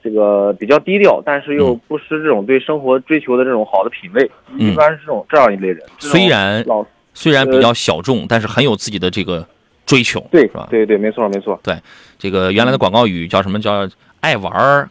[0.02, 5.78] 这个比较低调，但是又嗯不失这种对生活追求的这种好的品味，嗯一般是这种这样一类人。
[5.98, 9.46] 虽然老虽然比较小众，但是很有自己的这个
[9.86, 10.66] 追求，对是吧？
[10.70, 11.60] 对对，没错没错。
[11.62, 11.76] 对
[12.18, 13.88] 这个原来的广告语叫什么叫
[14.20, 14.88] 爱玩儿，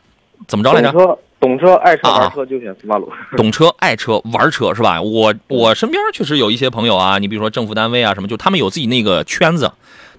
[0.48, 0.92] 怎么着来着？
[0.92, 3.12] 懂车懂车爱车啊玩车就选斯巴鲁。
[3.36, 5.02] 懂车、爱车、玩车 是吧？
[5.02, 9.70] 我我身边确实有一些朋友啊，你比如说政府单位啊什么，就他们有自己那个圈子，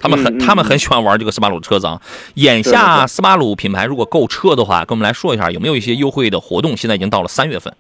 [0.01, 2.01] 他们很、他们很喜欢玩这个斯巴鲁车子啊。
[2.35, 6.77] 眼下斯巴鲁品牌如果购车的话，跟我们来说一下有没有一些优惠的活动？
[6.77, 7.73] 现在已经到了三月份，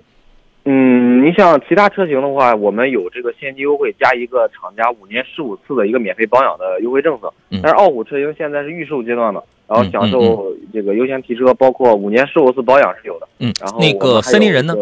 [0.64, 7.32] 嗯，你像其他车型的话，我们有这个现金优惠加一个厂家五年十五次的一个免费保养的优惠政策。
[7.50, 13.28] 嗯但是傲虎车型现在是预售阶段的，然后嗯享受这个优先提车，包括五年十五次保养是有的。
[13.38, 13.92] 嗯然后，那？
[13.94, 14.74] 个森林人呢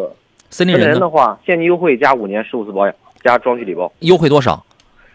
[0.50, 1.08] 森林人的？
[1.08, 3.90] 话，现金优惠加五年十五次保养加装具礼包。
[4.00, 4.64] 优惠多少？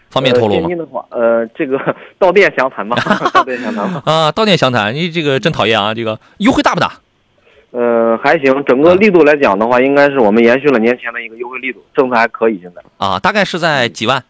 [0.09, 0.67] 方便透露吗呃现？
[0.69, 1.79] 金的话，呃，这个
[2.17, 2.97] 到店详谈吧，
[3.33, 4.01] 到店详谈吧。
[4.05, 5.93] 啊，到店详谈，你这个真讨厌啊！
[5.93, 6.91] 这个优惠大不大？
[7.71, 12.59] 呃，还行，整个力度来讲的话，应该是我们延续了年前的一个优惠力度，政策还可以。
[12.61, 14.23] 现在，啊，大概是在几万？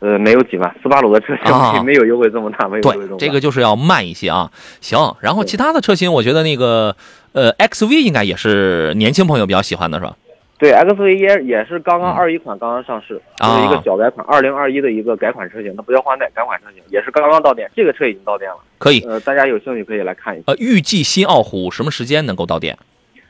[0.00, 3.16] 呃，没有几万，斯巴鲁的车啊型没有优惠这么大，没有优惠这么，大。
[3.18, 4.50] 这个就是要慢一些啊。
[4.80, 6.96] 行，然后其他的车型，我觉得那个
[7.32, 10.16] 呃 XV 应该也是年轻朋友比较喜欢的是吧？
[10.60, 18.58] 对，XV 也也是刚刚嗯二一款刚刚上市，啊就是一个小改款，二零二一的一个改款车型，它不叫换代，改款车型，也是刚刚到店，这个车已经到店了。
[18.76, 19.00] 可以。
[19.00, 20.44] 呃，大家有兴趣可以来看一下。
[20.48, 22.76] 呃，预计新奥虎什么时间能够到店？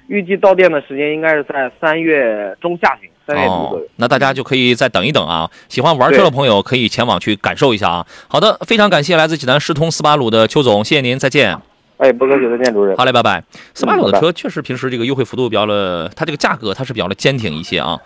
[0.08, 5.48] 预计到店的时间应该是在三月中下旬，三月底左哦右。，那大家就可以再等一等啊。
[5.68, 8.04] 喜欢玩车的朋友可以前往去感受一下啊。
[8.26, 11.56] 好的，非常感谢来自济南世通斯巴鲁的邱总，谢谢您，再见。
[12.00, 12.96] 哎，不客气，再见，主任。
[12.96, 13.44] 好嘞，拜拜。
[13.74, 17.98] 斯巴鲁的车确实平时这个优惠幅度比较的，它这个价格它是比较的坚挺一些啊。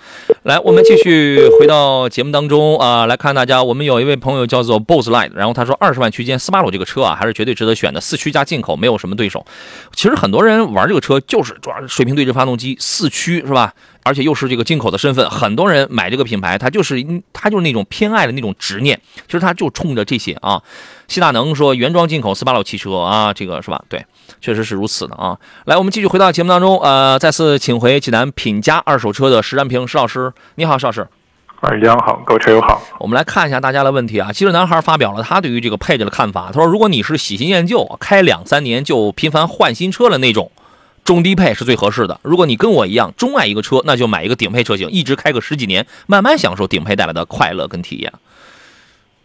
[0.43, 9.47] 来，我们继续回到节目当中啊、来看大家，我们有一位朋友叫做 Boss Light，然后他说二十万区间斯巴鲁这个车啊，还是绝对值得选的，四驱加进口没有什么对手。
[9.93, 13.73] 其实很多人玩这个车就是主要是水平对置发动机，四驱是吧？
[14.05, 20.63] 而且又是这个进口的身份，很多人买这个品牌，他就是他就是那种偏爱的那种执念，其实他就冲着这些啊。
[21.09, 23.83] 西大能说原装进口斯巴鲁汽车啊，这个是吧？
[23.89, 24.05] 对，
[24.41, 25.39] 确实是如此的啊。
[25.65, 31.07] 来，我们继续回到节目当中，呃，再次请回济南品家二手车的石占平石老师，你好，石老师。
[31.61, 32.83] 哎，杨好，各位车友好。
[32.99, 34.31] 我们来看一下大家的问题啊。
[34.31, 40.51] 其实男孩发表了他对于这个配置的看法，他说，如果你是喜新厌旧，开两三年就频繁换新车的那种。
[41.05, 42.19] 中低配是最合适的。
[42.23, 48.13] 如果你跟我一样钟爱一个车，那就买一个顶配车型，一直开个十几年，慢慢享受顶配带来的快乐跟体验，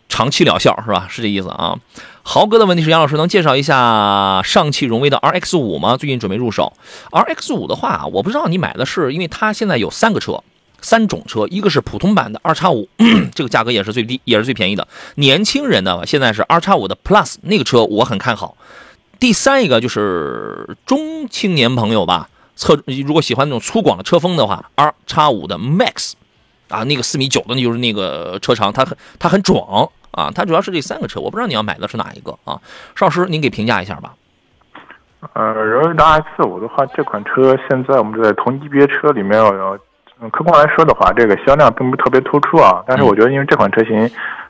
[0.10, 1.08] 长期疗效是吧？
[1.10, 1.78] 是这意思啊。
[2.22, 5.98] 豪哥的问题是，杨老师能介绍一下上汽荣威的 RX 五吗？
[5.98, 6.74] 最近准备入手
[7.12, 10.44] RX 五的话，我不知道你买的是，因为它现在有三个车。
[10.82, 12.88] 三种车，一个是普通版的二叉五，
[13.36, 14.88] 这个价格也是最低，也是最便宜的。
[15.15, 18.56] 年轻人呢，现在是二叉五的 Plus 那个车，我很看好。
[19.19, 26.13] 第三一个就是中青年朋友吧，侧如果喜欢那种粗犷的车风的话，R 叉五的 Max
[26.69, 30.32] 啊，那个四米九的，那就是那个车长，它很它很壮啊。
[30.34, 32.60] 它主要是这三个车，我不知道你要买的是哪一个啊？
[32.95, 34.13] 邵师，您给评价一下吧。
[35.34, 39.77] 呃，荣威的 RX 五的话，这款车现在我们在同级别车里面，呃，
[40.21, 42.82] 嗯客观来说的话，这个销量并不是特别突出啊。
[42.88, 44.10] 但是我觉得，因为这款车型，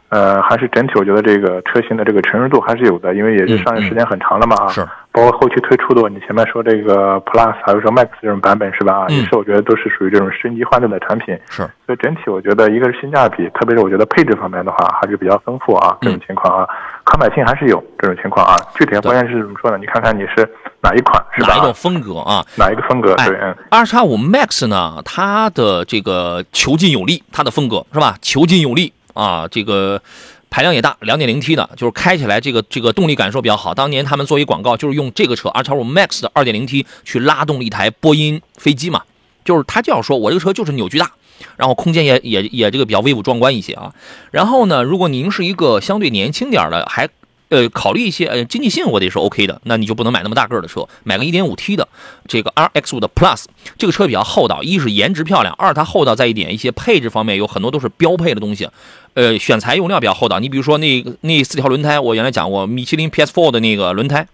[0.10, 4.68] 呃，还是整体我觉得这个车型的这个成熟度还是有的，因为也是上市时间很长了嘛啊。
[4.68, 4.88] 是。
[5.12, 8.94] 包括后期推出的，你前面说这个 Plus 还有说 Max 这种版本是吧？
[8.94, 11.38] 啊，嗯也是我觉得都是属于这种升级换代的产品。
[11.50, 11.68] 是。
[11.86, 16.68] 所以整体我觉得一个是性价比，特别是我觉得配置方面的话还是比较丰富啊，这种情况啊，
[17.04, 18.56] 可买性还是有这种情况啊。
[18.76, 19.78] 具体的关键是怎么说呢？
[19.80, 20.48] 你看看你是
[20.82, 21.50] 哪一款是吧？
[21.50, 22.46] 哪一种风格啊？
[22.56, 23.16] 哪一个风格？
[23.16, 23.56] 哎对，嗯。
[23.72, 28.16] R 叉五 Max 呢，它的这个遒劲有力，它的风格是吧？
[28.22, 30.02] 遒劲有力啊，这个
[30.50, 33.74] 排量也大两点零 T 的，就是开起来这个这个动力感受比较好。
[33.74, 39.04] 当年他们做一广告，就是用这个车 R 叉五 Max 的二点零 T 去拉动了一台波音飞机嘛，
[39.44, 41.12] 就是他就要说我这个车就是扭矩大。
[41.56, 43.94] 然后空间也也也这个比较威武壮观一些啊。
[44.30, 47.08] 然后呢，如果您是一个相对年轻点的，还
[47.50, 51.88] 呃考虑一些呃经济性，我得是 OK 的，那你就不能买那么大个儿的车，买个 1.5T 的
[52.28, 53.46] 这个 RX 五的 Plus，
[53.78, 58.70] 这个车比较厚道，一是颜值漂亮，二它厚道在一点一些配置方面有很多都是标配的东西，
[59.14, 60.40] 呃选材用料比较厚道。
[60.40, 64.28] 你比如说那那四条轮胎，我原来讲过米其林 PS4 的那个轮胎，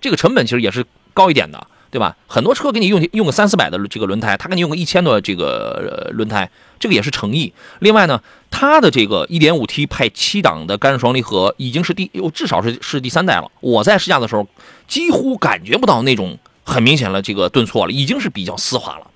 [0.00, 0.84] 这个成本其实也是。
[1.14, 2.16] 高一点的，对吧？
[2.28, 6.48] 很多车给你用用个三四百的这个轮胎，他给你用个一千多这个轮胎，
[6.78, 7.52] 这个也是诚意。
[7.80, 8.20] 另外呢，
[8.50, 13.50] 它的这个 1.5T 配七档的干式双离合已经是第，至少是是第三代了。
[13.60, 14.46] 我在试驾的时候，
[14.86, 19.06] 几乎感觉不到那种很明显的这个顿挫了，已经是比较丝滑了。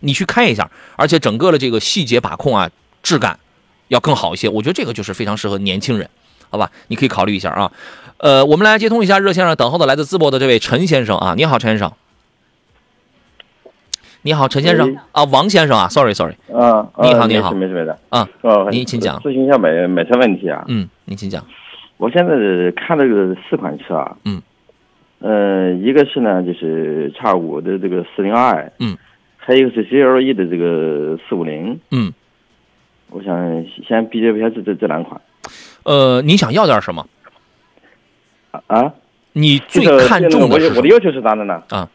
[0.00, 2.70] 你去开一下，而且整个的这个细节把控啊，
[3.02, 3.38] 质感
[3.88, 4.48] 要更好一些。
[4.48, 6.08] 我觉得这个就是非常适合年轻人，
[6.50, 6.70] 好吧？
[6.86, 7.72] 你可以考虑一下啊。
[8.18, 11.92] 呃，我们来接通一下热线上等候的来自淄博的这位陈先生啊，你好，陈先生。
[14.28, 14.94] 你好，陈先生。
[15.12, 17.50] 啊，王先生啊，sorry sorry，啊，啊你好你好。
[17.50, 19.18] 没事没事啊，哦，您请讲。
[19.20, 20.62] 咨询一下买买车问题啊。
[20.68, 21.42] 嗯，您请讲。
[21.96, 22.34] 我现在
[22.72, 24.42] 看这个四款车啊，嗯，
[25.20, 28.70] 呃，一个是呢就是叉五的这个四零二。
[28.80, 28.94] 嗯，
[29.38, 32.12] 还有一个是 CLE 的这个四五零，嗯，
[33.08, 35.18] 我想先比较一下这这这两款。
[35.84, 37.06] 呃，你想要点什么？
[38.50, 38.60] 啊？
[38.66, 38.92] 啊。
[39.32, 40.74] 你最看重的是什么？
[40.74, 41.62] 我我的要求是啥的呢？
[41.70, 41.88] 啊，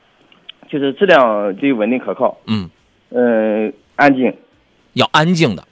[0.74, 2.68] 就是质量得稳定可靠，嗯，
[3.10, 4.34] 呃，安静，
[4.94, 5.64] 要安静的。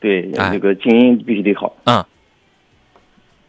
[0.00, 1.76] 对，哎这个静音必须得好。
[1.84, 2.04] 嗯，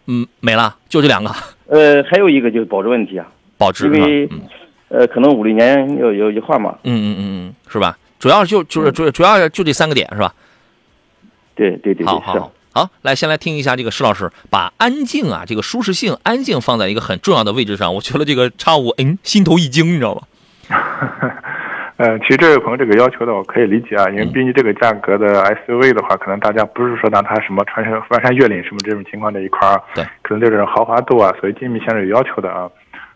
[0.05, 1.31] 嗯没了，就这两个，
[1.65, 3.97] 呃，还有一个就是保值问题啊，保值是吧？
[3.97, 4.41] 因为嗯
[4.89, 6.77] 呃，可能五六年要要要换嘛。
[6.83, 7.97] 嗯嗯嗯嗯，是吧？
[8.19, 10.35] 主要就就是主主要就这三个点是吧？
[11.55, 12.51] 对对对对，好好好。
[12.71, 17.95] 好，来先来听一下这个施老师把安静啊，这个舒适性、安静放在一个很重要的位置上。
[17.95, 20.21] 我觉得这个叉五，嗯，心头一惊，你知道吗？
[21.97, 32.69] 呃，其实这位朋友这个要求的我可以理解啊，因为嗯毕竟这个价格的 SUV 的话，可能大家不是说拿它什么穿山翻山越岭什么这种情况这一块儿，对，可能对这种豪华度啊，所以精密性是有要求的啊。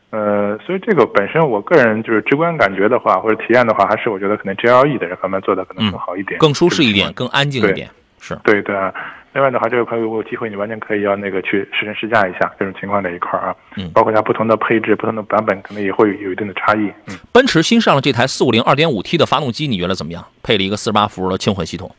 [0.10, 7.88] 呃，所以这个本身我个人就是直观感觉的话，或者体验的话，还是我觉得可能 GLE 的这方面做的可能更好一点，更舒适一点，更安静一点。
[8.20, 8.92] 是，对对啊。
[9.34, 16.92] 另外的话，这个朋友有机会，你完全可以要那个去试乘试驾一下这种情况这一块儿啊，嗯包括它不同的配置、不同的版本，可能也会有有一定的差异。
[17.08, 17.18] 嗯。
[17.32, 20.26] 奔驰新上了这台四五零二点五 T 的发动机，你觉得怎么样？
[20.44, 21.90] 配了一个四十八伏的轻混系统。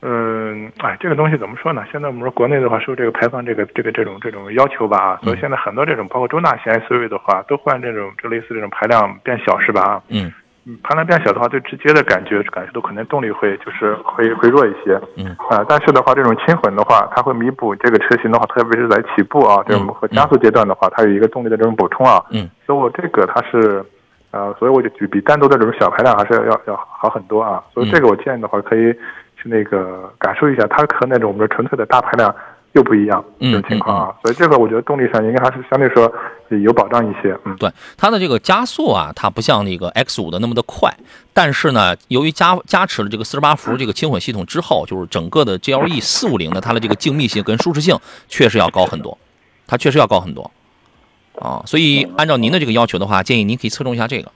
[0.00, 1.82] 嗯，哎，这个东西怎么说呢？
[1.90, 9.82] 现在我们说国内的话，受这个排放这个这个这种这种要求吧，啊，所以现在很多这种包括中大型 SUV 的话，都换这种就类似这种排量变小是吧？
[9.82, 10.32] 啊，嗯
[10.68, 15.00] 嗯排量变小的话，最直接的感觉感受到可能动力会就是会会弱一些。
[15.16, 22.22] 嗯啊，但是的话，这种轻混的话，它会弥补这个车型的话，特别是在起步啊这种和加速阶段的话，它有一个动力的这种补充啊。
[22.30, 23.84] 嗯，所以我这个它是。
[24.30, 28.92] 呃，所以我就举比单独的这种小排量还是要要好很多啊，所以这个我建议的话，可以
[29.38, 32.30] 去那个感受一下，它和那种我们说纯粹的大排量
[32.78, 36.10] 又不一样嗯这种情况啊，所以这个我觉得动力上应该还是相对说
[36.62, 37.56] 有保障一些，嗯。
[37.58, 40.94] 对它的这个加速啊，它不像那个 X 五的那么的快，
[41.32, 47.98] 但是呢，由于加加持了这个四十八伏这个轻混系统之后，就是整个的 GLE 四五零的它的这个静谧性跟舒适性
[48.28, 49.18] 确实要高很多，
[49.66, 50.48] 它确实要高很多
[51.40, 51.62] 啊。
[51.66, 54.30] 所以按照您的这个要求的话，建议您可以侧重一下这个。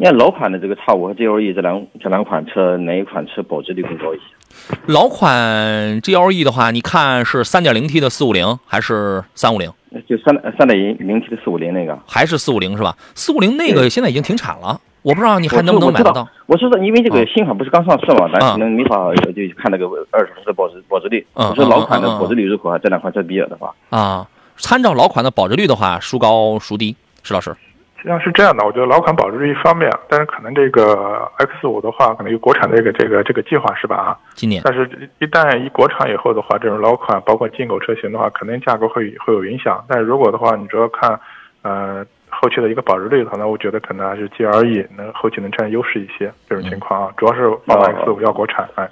[0.00, 4.76] 你看老款的这个叉五和 GLE 这两这两款车，哪一款车保值率更高一些？
[4.86, 9.68] 老款 GLE 的话，你看是三点零 T 的四五零还是三五零？
[10.08, 11.98] 就三三点零 T 的四五零那个。
[12.06, 12.96] 还是四五零是吧？
[13.16, 16.28] 四五零那个现在已经停产了，我不知道你还能不能买得到。
[16.46, 21.26] 我知道，因为这个新款不是刚上市嘛，咱啊可能没法就看那个二手车的保值保值率。
[21.34, 22.78] 嗯我说老款的保值率如何？
[22.78, 24.28] 这两款车比较的话，啊，
[24.58, 26.94] 参照老款的保值率的话，孰高孰低？
[27.24, 27.54] 石老师，
[27.98, 33.96] 实际上是这样的，我觉得老款保值率一方面，但是可能这个 X 五的话，可能有国产的这个这个这个计划是吧？
[33.96, 34.88] 啊，今年但是
[35.18, 39.84] 一旦一国产以后的话，这种老款包括进口车型的话，肯定价格会会有影响。
[39.88, 41.18] 但是如果的话，你主要看
[41.62, 47.12] 呃后期的一个保值率的话，那我觉得可能还是 G R E 能后期能占优势一些这种情况啊。
[47.16, 48.88] 主要是宝马 X 五要国产，哎，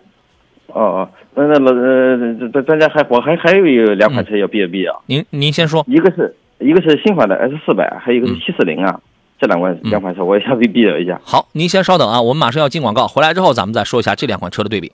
[0.66, 5.84] 哦哦，那那老呃，这这专家还我还还有一两款车要 B 一 B 啊，您您先说。
[5.86, 9.00] 一个是一个是新款的 S 四百，还有一个是七四零啊，
[9.38, 11.20] 这两款两款车我也想 比比较一下。
[11.24, 14.92] 好，您先稍等啊，我们马上要进广告，回来之后咱们再说一下这两款车的对比。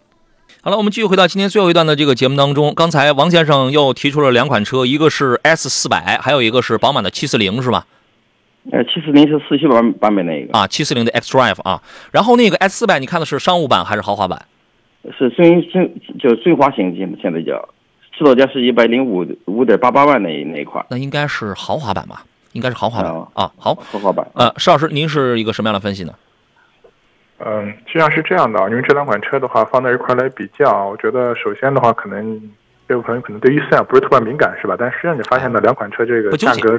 [0.62, 2.72] 好了，我们继续回到今天最后一段的这个节目当中。
[2.74, 7.86] 刚才王先生又提出了两款车，一个是 S 四百，还有一个是宝马的七四零，是吧？
[8.70, 11.82] 呃，七四零是四驱版版本那一个，啊，七四零的 X Drive 啊。
[12.12, 14.40] 然后那个 S 四百，你看的是商务版还是豪华版？
[15.18, 17.68] 是尊尊叫尊华型现在叫，
[18.12, 22.22] 指导价是一百零五五点八八万那那一款那应该是豪华版吧？
[22.52, 23.50] 应该是豪华版啊。
[23.56, 24.26] 好，豪华版。
[24.34, 26.12] 呃，石老师，您是一个什么样的分析呢？
[27.44, 32.40] 嗯，实际上是这样的啊，因为这两款车的话放在一块来比较啊，我觉得首先的话，可能
[32.86, 34.76] 这位朋友可能对预算不是特别敏感，是吧？
[34.78, 36.78] 但实际上你发现呢，两款车这个价格，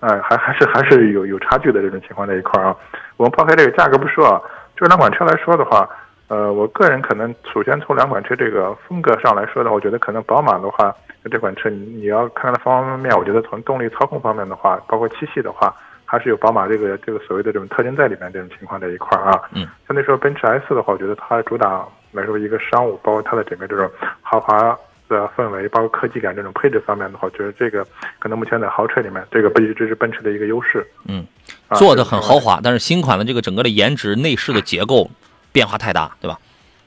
[0.00, 2.76] 哎、还还是还是有有差距的这种情况在一块儿啊。
[3.16, 4.42] 我们抛开这个价格不说啊，
[4.76, 5.88] 这两款车来说的话，
[6.32, 10.94] 呃，我个人可能首先从两款车这个风格上来说的话，我觉得可能宝马的话，
[11.30, 15.74] 这款车你你要看它的方方面面，我觉得从动力操控方面的话，包括七系的话。
[16.04, 19.32] 还是有宝马这个这个所谓的这种特征在里面这种情况这一块啊。
[19.54, 24.76] 嗯，相对说奔驰 S 的话，我觉得它主打来说一个商务，包括它的整个这种豪华
[25.08, 27.82] 的氛围，包括科技感这种配置方面的话，我觉得这个
[28.18, 30.86] 可能目前在豪车里面，这个不一直是奔驰的一个优势。
[31.08, 31.26] 嗯，
[31.68, 32.38] 啊做的很豪。
[32.38, 35.10] 华，但是新款的这个整个的颜值、内饰的结构
[35.52, 36.38] 变化太大，对吧？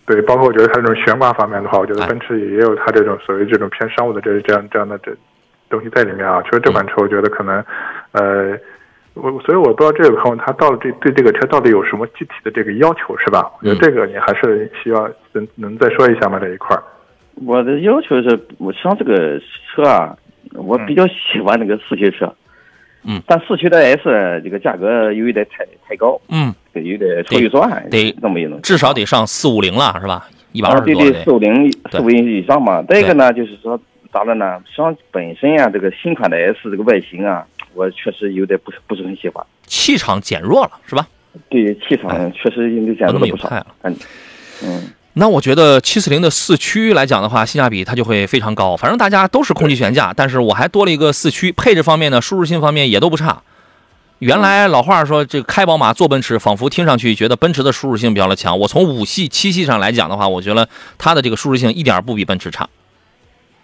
[0.08, 5.12] 对，包括我觉得它这种悬挂方面的话，我觉得哎奔驰也有它这种所谓这种偏商务的这这样这样的这
[5.70, 6.42] 东西在里面啊。
[6.44, 7.64] 其实这款车我觉得可能，
[8.12, 8.56] 呃，
[9.16, 13.52] 我所以我不知道这位朋友他到底对对这个车到底有什么具体的这个要求是吧？
[13.60, 16.38] 我觉得这个你还是需要能能再说一下吗？
[16.40, 16.84] 这一块儿。
[17.46, 19.40] 我的要求是，我像这个
[19.74, 20.16] 车啊，
[20.54, 22.26] 我比较喜欢那个四驱车。
[22.28, 22.36] 嗯，
[23.28, 24.04] 但四驱的 S
[24.44, 28.60] 这个价格有一点太太高，嗯，有点超预算，得这么一种。
[28.62, 30.28] 至少得上四五零了，是吧？
[30.52, 32.82] 一百二十多得四五零四五零以上嘛。
[32.84, 33.80] 再一个呢，就是说
[34.12, 34.62] 咋了呢？
[34.76, 39.46] 像本身啊、这个新款的 S 这个外形啊，我确实有点不是不是很喜欢。
[39.68, 41.08] 气场减弱了，是吧？
[41.50, 43.50] 对气场确实有点减弱了不少。
[43.82, 43.96] 嗯
[44.64, 44.84] 嗯，
[45.18, 48.76] 那我觉得七四零的四驱来讲的话，性价比它就会非常高。
[48.76, 53.42] 反正大家都是空气悬架，但是我还多了一个四驱，配置方面呢，舒适性方面也都不差。
[54.20, 58.60] 原来老话说，这个开宝马坐奔驰，仿佛听上去觉得奔驰的舒适性比较的强。
[58.60, 62.68] 我从五系、七系上来讲的话，我觉得它的这个舒适性一点不比奔驰差。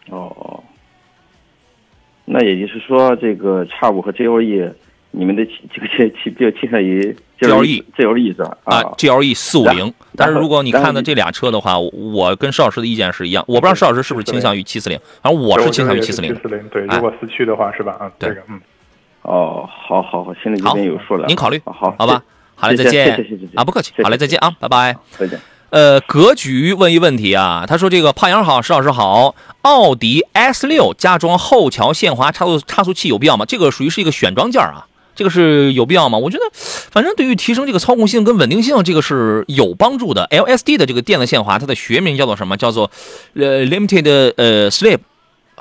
[0.09, 0.63] 哦，
[2.25, 4.71] 那也就是说，这个叉五和 GLE，
[5.11, 8.57] 你们的这个倾倾比较倾向于 GLE GLE 是吧？
[8.63, 9.93] 啊，GLE 四五零。
[10.15, 13.43] 但是如果你看的这俩车的话，我跟邵老师的意见是一样。
[13.47, 16.41] 我不知道邵老师是不是倾向于七四零，反正我是倾向于七四零七。
[16.41, 17.97] 四零，对，如果四驱的话是吧？
[17.99, 18.59] 啊，对嗯。
[19.23, 21.27] 哦，好好好，心里这好边有数了。
[21.27, 22.23] 您考虑好好，好吧？
[22.55, 23.91] 好嘞，再见谢谢谢谢啊，不客气。
[24.01, 24.95] 好嘞，再见啊，拜拜。
[25.11, 25.39] 再见。
[25.69, 33.45] 呃，格局问一问题啊，他说这个胖阳好，石老师好，奥迪 S 六加装后桥限滑差速差速器有必要吗？
[33.45, 34.85] 这个属于是一个选装件啊，
[35.21, 36.17] 这个是有必要吗？
[36.17, 36.43] 我觉得，
[36.89, 40.27] 反正对于提升这个操控性跟稳定性，这个是有帮助的。
[40.31, 42.57] LSD 的这个电子限滑，它的学名叫做什么？
[42.57, 42.89] 叫做
[43.35, 44.97] 呃 Limited 呃 Slip。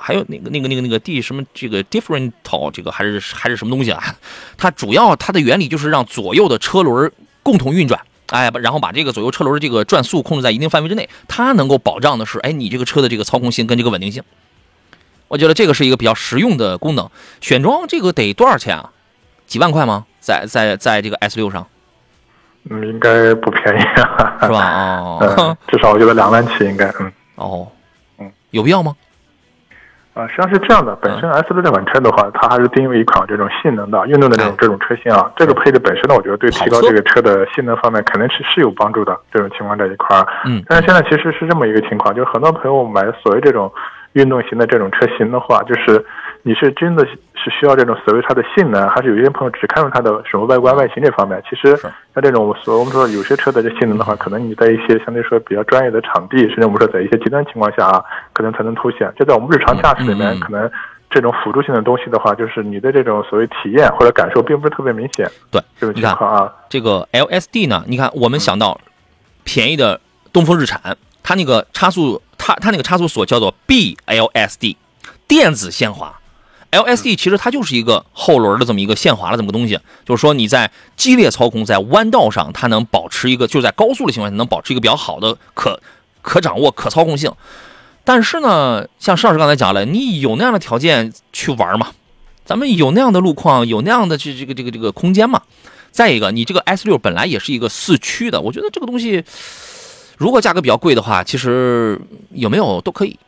[0.03, 4.17] 还有那个那个那个那个 D 什么这个 differential 这个还是还是什么东西啊？
[4.57, 14.23] 它主要它的原理就是让左右的车轮共同运转，哎，然后把这个左右车轮的这个转速控制在一定范围之内，它能够保障的是，哎，你这个车的这个操控性跟这个稳定性。
[15.29, 17.11] 我觉得这个是一个比较实用的功能。
[17.43, 18.91] 选装这个得多少钱啊？
[19.51, 20.07] 几万块吗？
[20.21, 21.67] 在在在这个 S 六上
[22.71, 24.71] 嗯，应该不便宜啊，是吧？
[24.77, 27.13] 哦 嗯，至少我觉得两万起应该，嗯。
[27.35, 27.67] 哦，
[28.21, 28.95] 嗯，有必要吗？
[30.15, 35.29] 啊，实际上是这样的，本身 S 六这款车的话，它还是定位一款这种性能的、运动的这种哎这种车型啊。
[35.35, 39.19] 这个配置本身呢，我觉得对提高这个车的性能方面肯定是是有帮助的。
[39.33, 43.73] 这种情况在一块儿，嗯但是现在其实是这么一个情况，就是很多朋友买所谓这种
[44.13, 46.05] 运动型的这种车型的话，就是
[46.43, 51.43] 你是真的是需要这种所谓它的性能，还是有一些朋友只看重它的什么外观外形这方面？
[51.49, 59.13] 其实像这种所我们说有些车的这性能的话，可能你在一些相对说比较专业的场地，甚至我们说在一些极端情况下啊，可能才能凸显。
[59.19, 60.71] 就在我们日常驾驶里面，可能
[61.11, 65.31] 这种辅助性的东西的话，就是你的这种所谓体验或者感受并不是特别明显。
[65.51, 68.81] 对，这种你看情况啊，这个 LSD 呢，你看我们想到
[69.45, 70.01] 便宜的
[70.33, 74.77] 东风日产，它那个差速，它它那个差速锁叫做 BLSD，
[75.29, 76.15] 电子限滑。
[76.71, 85.81] LSD 其实它就是一个后轮的这么一个限滑的这么个东西，就是说你在激烈操控、在弯道上，它能保持一个，就是在高速的情况下能保持一个比较好的可
[86.23, 87.33] 可掌握、可操控性。
[88.05, 91.89] 但是呢，像邵老师刚才讲了，你有那样的条件去玩嘛？
[92.45, 95.43] 咱们有那样的路况，有那样的这这个这个这个空间嘛？
[95.91, 99.25] 再一个，你这个 S 六本来也是一个四驱的，我觉得这个东西
[100.17, 102.01] 如果价格比较贵的话，其实
[102.31, 103.19] 有没有都可以。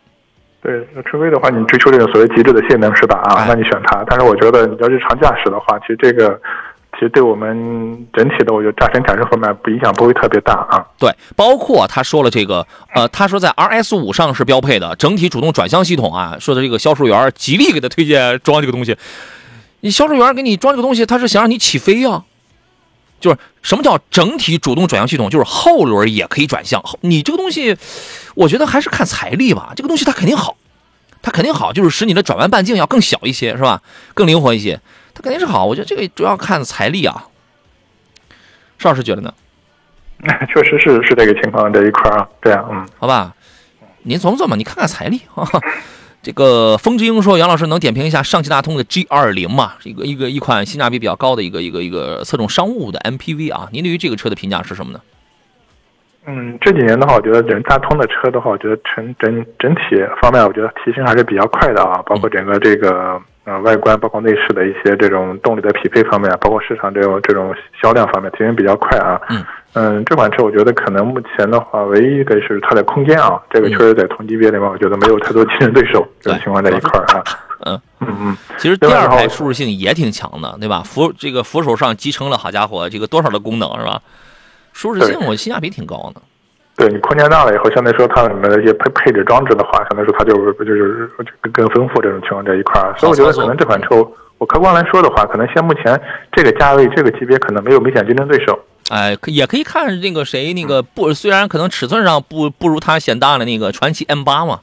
[0.62, 3.16] 对，那除非的话，你追求这种所谓极致的性能是吧？
[3.24, 4.04] 啊哎，那你选它。
[4.06, 6.40] 但是我觉得你要日常驾驶的话，其实这个
[6.92, 10.86] 其实对我们整体的，我觉得驾乘感受方面不影响不会特别大啊。
[11.00, 18.96] 对，包括他说了这个，呃，他说在 RS 五上是标配的整体主动转向系统啊，说的这个销售员极力给他推荐装这个东西。
[19.80, 22.22] 你销售员给你装这个东西，他是想让你起飞呀、
[23.18, 25.28] 就是什么叫整体主动转向系统？
[25.28, 26.80] 就是后轮也可以转向。
[26.84, 27.76] 后你这个东西，
[28.34, 29.72] 我觉得还是看财力吧。
[29.76, 30.56] 这个东西它肯定好，
[31.20, 33.82] 它肯定好，就是使你的转弯半径要更小一些，是吧？
[34.14, 34.80] 更灵活一些，
[35.14, 35.64] 它肯定是好。
[35.64, 37.28] 我觉得这个主要看财力啊。
[38.78, 39.32] 邵老师觉得呢？
[40.52, 42.88] 确实是是这个情况这一块啊，对啊嗯。
[42.98, 43.34] 好吧，
[44.02, 45.46] 您琢磨琢磨，你看看财力啊。
[46.22, 49.72] 这个风之鹰说：“杨老师能点评一下上汽大通的 G 二零吗？
[49.82, 53.68] 一个一个一款性价比比较高的一个一个一个侧重商务的 MPV 啊。
[53.72, 55.00] 您对于这个车的评价是什么呢？
[56.26, 59.80] 嗯，这几年的话，我觉得整大通的车的话，我觉得整整整体
[60.20, 62.00] 方面，我觉得提升还是比较快的啊。
[62.06, 67.52] 包括整个这个呃外观，包括内饰的一些这种动力的匹配方面，包括市场这种这种
[67.82, 69.20] 销量方面，提升比较快啊。
[69.30, 69.44] 嗯
[69.74, 77.24] 嗯，这款车我觉得可能目前的话，唯一的是它的空间啊，这个确实在同级别里面，我觉得没有太多竞争对手这种对情况在一块儿啊。
[77.64, 80.82] 嗯嗯嗯，其实第二排舒适性也挺强的，对吧？
[80.84, 84.00] 扶这个扶手上集成了，好家伙，这个多少的功能是吧？
[84.72, 86.20] 舒适性我性价比挺高的。
[86.74, 91.08] 对你空间大了以后，相对说它里面的一些配配置装置的话，相对说它就就是
[91.42, 92.94] 更更丰富这种情况在一块儿。
[92.98, 93.96] 所以我觉得可能这款车，
[94.38, 96.00] 我客观来说的话，可能现目前
[96.32, 98.58] 这个价位、这个级别可能没有明显竞争对手。
[98.88, 104.60] 哎，可也可以看那个谁，那个不，虽然可能尺寸上不不如它显大的那个传奇 M 八嘛，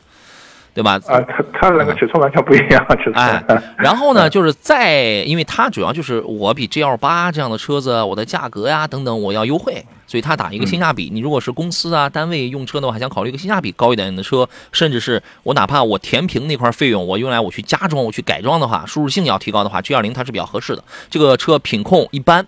[0.73, 0.99] 对吧？
[1.07, 3.15] 啊，它它那个尺寸完全不一样，尺寸。
[3.15, 3.43] 哎，
[3.77, 11.11] 然后呢， 就是在，因为它主要就是我比 GL 八这样的车子，我的价格呀等等我要优惠，所以它打一个性价比。
[11.13, 20.83] 你如果是公司啊单位用车的话，还想考虑一个性价比高一点的车，甚至是我哪怕我填平那块费用，我用来我去加装、我去改装的话，舒适性要提高的话，G 2 0它是比较合适的。
[21.11, 22.47] 这个车品控一般，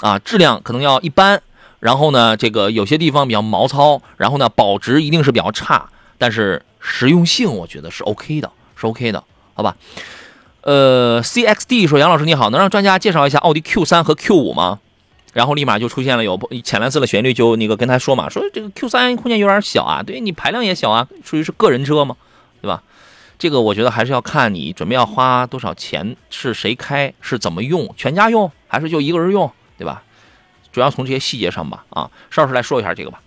[0.00, 1.42] 啊，质量可能要一般。
[1.80, 9.24] 然后呢，这个有些地方比较毛糙，然后呢，保值一定是比较差，但是实用性我觉得是 OK 的，是 OK 的，
[9.54, 9.76] 好吧？
[10.62, 14.80] 呃，CXD 说杨老师你好，能让专家介绍一下奥迪 Q 三和 Q 五吗？
[15.32, 22.16] 然后立马就出现了有浅蓝色的旋律，就那个跟他说嘛，说这个 Q 三空间有点小啊，对你排量也小啊，属于是个人车嘛，
[22.60, 22.82] 对吧？
[23.38, 30.02] 这个我觉得还是要看你准备要花多少钱，是谁开，是怎么用，全家用还是就一个人用，对吧？
[30.72, 33.20] 主要从这些细节上吧，啊，邵老师来说一下这个吧。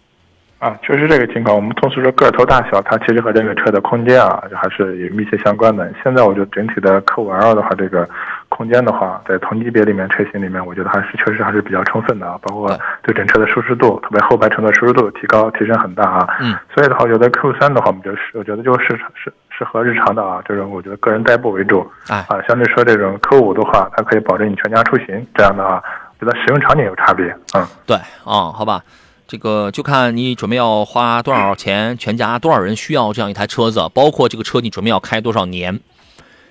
[0.60, 5.91] 啊，确实这个情况，我们通俗说个头大小，它其实和这个车的空间啊，还是有密切相关的。
[6.01, 8.10] 现在我觉得整体的 Q5L 的话，这个
[8.56, 12.70] 空间的话，在同级别里面车型里面，我觉得还是确实还是比较充分的啊，包括
[13.01, 16.28] 对整车的舒适度，特别后排乘坐舒适度提高提升很大啊。
[16.39, 18.86] 嗯，所以的话，我觉得 Q 三的话，我们就是我觉得就是
[19.16, 21.89] 适适合日常的啊，这种我觉得个人代步为主。
[22.10, 25.84] 哎啊，相对说这种 Q 五的话，它可以保证你全家出行，这样的话，
[26.20, 27.36] 我觉得使用场景有差别。
[27.56, 27.66] 嗯。
[27.88, 28.84] 对啊、好吧，
[29.28, 35.80] 这个就看你准备要花多少钱，全家多少人需要这样一台车子，包括这个车你准备要开多少年。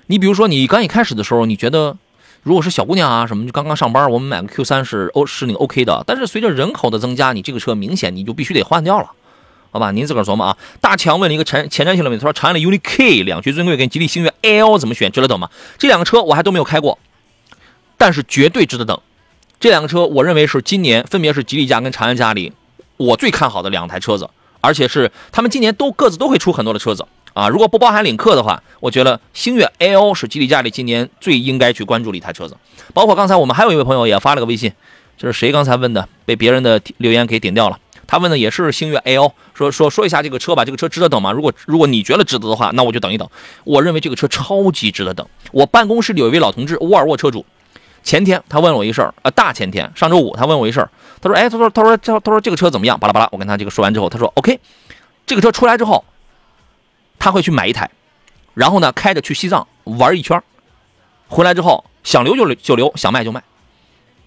[0.07, 1.97] 你比如说，你刚一开始的时候，你觉得
[2.43, 9.11] 如果是小姑娘啊什么，就刚刚上班，我们买个 Q 3是 O 是那个 OK 的，但是随着人口的增加，你这个车明显你就必须得换掉了。
[9.71, 10.57] 好吧，您自个儿琢磨啊。
[10.83, 15.49] 大强问了一个前前瞻性的问题，他说长安的 UNI K 两驱尊贵跟吉利星越 L 怎么选，值得等吗？
[15.79, 16.99] 这两个车我还都没有开过，
[17.97, 19.01] 但是绝对值得等。
[19.59, 22.53] 这两个车，我认为是今年分别是吉利家跟长安家里
[22.99, 24.29] 我最看好的两台车子，
[24.61, 27.49] 而且是他们今年都各自都会出很多的车子啊。
[27.49, 32.57] 如果不包含领克的话，我觉得星越 L 是吉利家里今年最应该去关注的一台车子。
[32.95, 34.73] 包括刚才我们还有一位朋友也发了个微信，
[35.17, 36.09] 这是谁刚才问的？
[36.25, 37.79] 被别人的留言给点掉了。
[38.07, 41.33] 他问的也是星越 L，说说说一下这个车吧，这个车值得等吗？
[41.33, 43.27] 如果如果你觉得值得的话，那我就等一等。
[43.65, 45.27] 我认为这个车超级值得等。
[45.53, 47.47] 我办公室里有一位老同志，沃尔沃车主。
[48.03, 52.99] 前天他问我一事儿，呃，大前天上周五他问我一事儿，他说，哎，他说，他说，他他说这个车怎么样？
[52.99, 54.59] 巴拉巴拉，我跟他这个说完之后，他说，OK，
[55.25, 56.05] 这个车出来之后，
[57.23, 57.89] 他会去买一台，
[58.53, 60.43] 然后呢，开着去西藏玩一圈，
[61.29, 63.41] 回来之后想留就留就留，想卖就卖，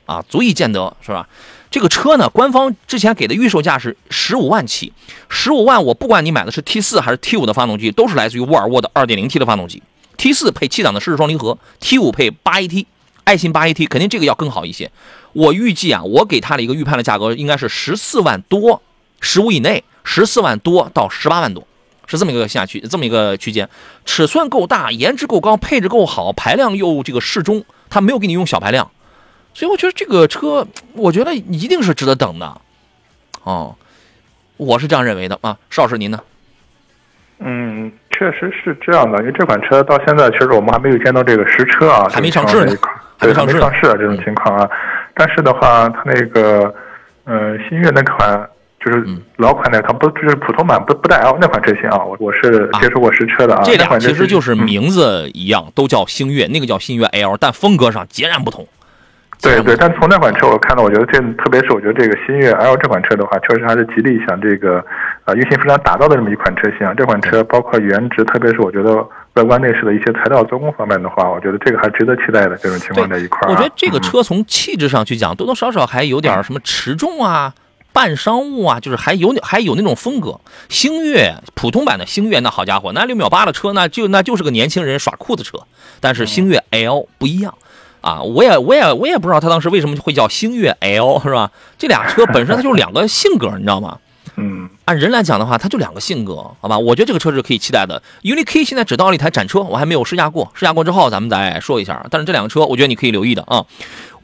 [0.05, 1.27] 啊，足以见得是吧？
[1.69, 4.93] 这个车呢，官方之前给的预售价是十五万起，
[5.27, 9.83] 十五万我不管你买的是 T 四还是 T 五的发动机，都是来自于沃尔沃的二点零 T 的发动机
[10.15, 12.85] ，T 四配七档的湿式双离合，T 五配八 AT。
[13.25, 14.89] 爱信八 AT 肯定这个要更好一些。
[15.33, 18.81] 我预计啊，我给他的一个预判的价格应该是十四万多，
[19.19, 21.67] 十五以内，十四万多到十八万多，
[22.07, 23.69] 是这么一个下区，这么一个区间。
[24.05, 28.91] 尺寸够大，颜值够高，配置够好，排量又这个适中，它没有给你用小排量，
[29.53, 32.61] 所以我觉得这个车，我觉得一定是值得等的。
[33.43, 33.75] 哦，
[34.57, 36.19] 我是这样认为的啊，邵老师您呢？
[37.39, 42.73] 嗯，确实是这样的，因为这款车到现在确实我们还没有见到这个实车啊，还没上市呢
[43.17, 44.69] 还没上市上市啊这种情况啊。
[45.13, 46.73] 但是的话，它那个，
[47.25, 48.49] 呃，新月那款
[48.85, 53.63] 就是嗯老款的，它不就是普通版不不带 L 那款车型啊，我我是接触过实车的啊。
[53.65, 58.67] 这俩那款车其实就是嗯名字一样，都叫星越，那个叫星越 L，但风格上截然不同。
[59.41, 64.83] 对对，但从那款车我看到，我觉得这特别是我觉得这个星越 L 这款车的话，确实还是吉利想这个
[65.25, 66.93] 呃用心非常打造的这么一款车型啊。
[66.95, 68.95] 这款车包括颜值，特别是我觉得
[69.33, 73.51] 外观内饰的一些材料做工方面的话，我觉得这个还值得期待的这种情况在一块儿、啊。
[73.51, 77.53] 我觉得这个嗯车从气质上去讲，多多少少还有点什么持重啊、
[77.95, 80.41] 半商务啊，就是还有还有那种风格。
[80.67, 85.59] 星越普通版的星越，那好家伙，那六秒八的车，那就那就是个年轻人耍酷的车。
[86.01, 87.55] 但是星越 L 不一样。
[88.01, 91.49] 啊，我也我也我也不知道他当时为什么会叫星越 L 是吧？
[91.77, 93.97] 这俩车本身它就是两个性格，你知道吗？
[94.37, 96.77] 嗯，按人来讲的话，它就两个性格，好吧？
[96.77, 98.03] 我觉得这个车是可以期待的。
[98.23, 102.05] UNI K 现在只到了一台展车，我还没有试驾过，试驾过之后咱们再说一下。
[102.11, 103.65] 但是这两个车，我觉得你可以留意的啊。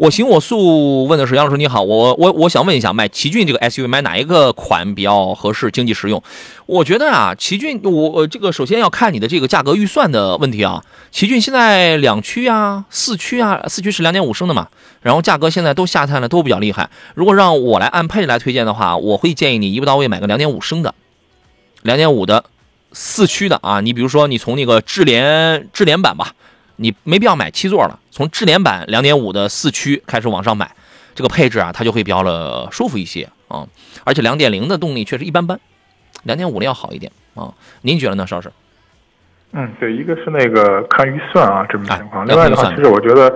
[0.02, 6.24] 我行我素问的是杨老师你好，我我我想问一下，买奇骏这个 SUV 买哪一个款比较合适，经济实用？
[6.66, 10.84] 我觉得啊，奇骏我这个首先要看你的这个价格预算的问题啊。
[11.12, 14.70] 奇骏现在两驱啊、四驱啊，四驱是两点五升的嘛，
[15.04, 16.90] 然后价格现在都下探了，都比较厉害。
[17.14, 20.96] 如果让我来按配置来推荐的话，我会建议你一步到位买个两点五升的，
[21.84, 22.46] 两点五的
[22.92, 23.82] 四驱的啊。
[23.82, 26.34] 你比如说你从那个智联智联版吧。
[26.82, 30.76] 你没必要买七座了，从智联版两点五的四驱开始往上买，
[31.14, 33.68] 这个配置啊，它就会比较的舒服一些啊。
[34.04, 35.60] 而且两点零的动力确实一般般，
[36.24, 37.54] 两点五的要好一点啊。
[37.84, 38.52] 您觉得呢，邵老师？
[39.54, 42.24] 嗯，对，一个是那个看预算啊，这种情况。
[42.24, 43.34] 哎另外的话，其实我觉得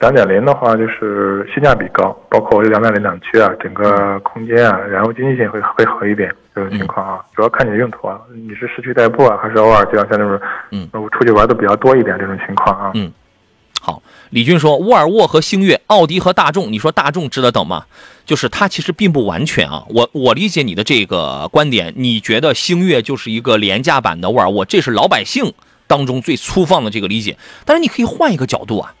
[0.00, 6.34] 两点零的话，就是性价比高，包括这两点零两驱啊，整个空间啊，然后经济性会会好一点。
[6.54, 10.40] 这种情况啊，主要看你的用途啊，你是市区代步啊，还是偶尔就像像那种，
[10.72, 12.90] 嗯，我出去玩的比较多一点这种情况啊。
[12.94, 13.12] 嗯
[13.88, 17.86] 好，李军说，沃尔沃和星越、奥迪和大众，你说大众值得等吗？
[18.26, 19.82] 就是它其实并不完全啊。
[19.88, 25.54] 我我理解你的这个观点，你觉得星越就是一个廉价版的沃尔沃，这是老百姓
[25.86, 27.38] 当中最粗放的这个理解。
[27.64, 28.94] 但是你可以换一个角度啊，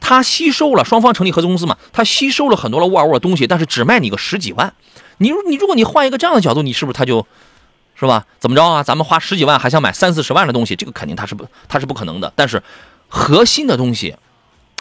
[0.00, 4.72] 它吸收了双方成立合资公司嘛，它吸收了很多的沃尔沃的东西，但是只卖你个十几万。
[5.18, 7.26] 你你如果你换一个这样的角度，你是不是它就？
[7.94, 8.24] 是吧？
[8.38, 8.82] 怎么着啊？
[8.82, 12.32] 咱们花十几万还想买三四十万的东西，这个肯定它是不它是不可能的。
[12.34, 12.62] 但是
[13.08, 14.16] 核心的东西，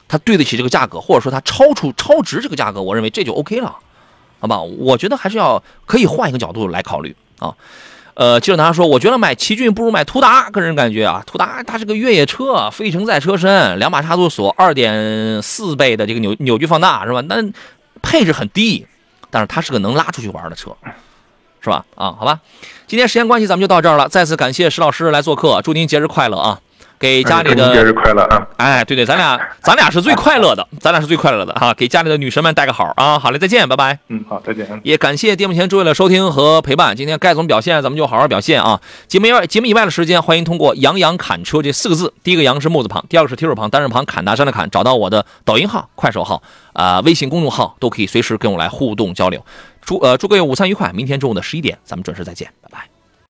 [0.09, 3.77] 它对得起这个价格，或者说它超出超值这个价格，我认为这就 OK 了，
[4.41, 4.59] 好吧？
[4.59, 7.55] 我觉得还是要可以换一个角度来考虑啊。
[8.15, 17.21] 呃，记者他说，我觉得买奇骏不如买途达，个人感觉啊，途达它是个越野车，非承载车身，两把差速锁，二点四倍的这个扭扭矩放大是吧？
[17.21, 17.35] 那
[18.01, 18.85] 配置很低，
[19.29, 20.75] 但是它是个能拉出去玩的车，
[21.61, 21.85] 是吧？
[21.95, 22.41] 啊，好吧。
[22.87, 24.09] 今天时间关系，咱们就到这儿了。
[24.09, 26.59] 再次感谢石老师来做客，祝您节日快乐啊！
[26.99, 28.45] 给家里的节日，快乐啊！
[28.57, 33.17] 哎，对对，咱俩 咱俩是最快乐的，咱俩是最快乐的哈、给家里的女神们带个好啊！
[33.17, 33.97] 好嘞，再见，拜拜。
[34.09, 34.67] 嗯，好，再见。
[34.69, 36.95] 嗯也感谢电幕前诸位的收听和陪伴。
[36.95, 38.81] 今天该怎么表现，咱们就好好表现啊！
[39.07, 46.41] 节目以外节目以外的时间，欢迎通过“杨洋砍车”这四个字，第一个“杨”是木字旁，第二个是提手旁，单人旁，砍大山的砍，找到我的抖音号、快手号、
[46.73, 49.43] 啊、微信公众号，都可以随时跟我来互动交流。
[49.81, 52.98] 祝呃祝各位午餐愉快，明天中午的十一点，咱们准时再见，拜拜。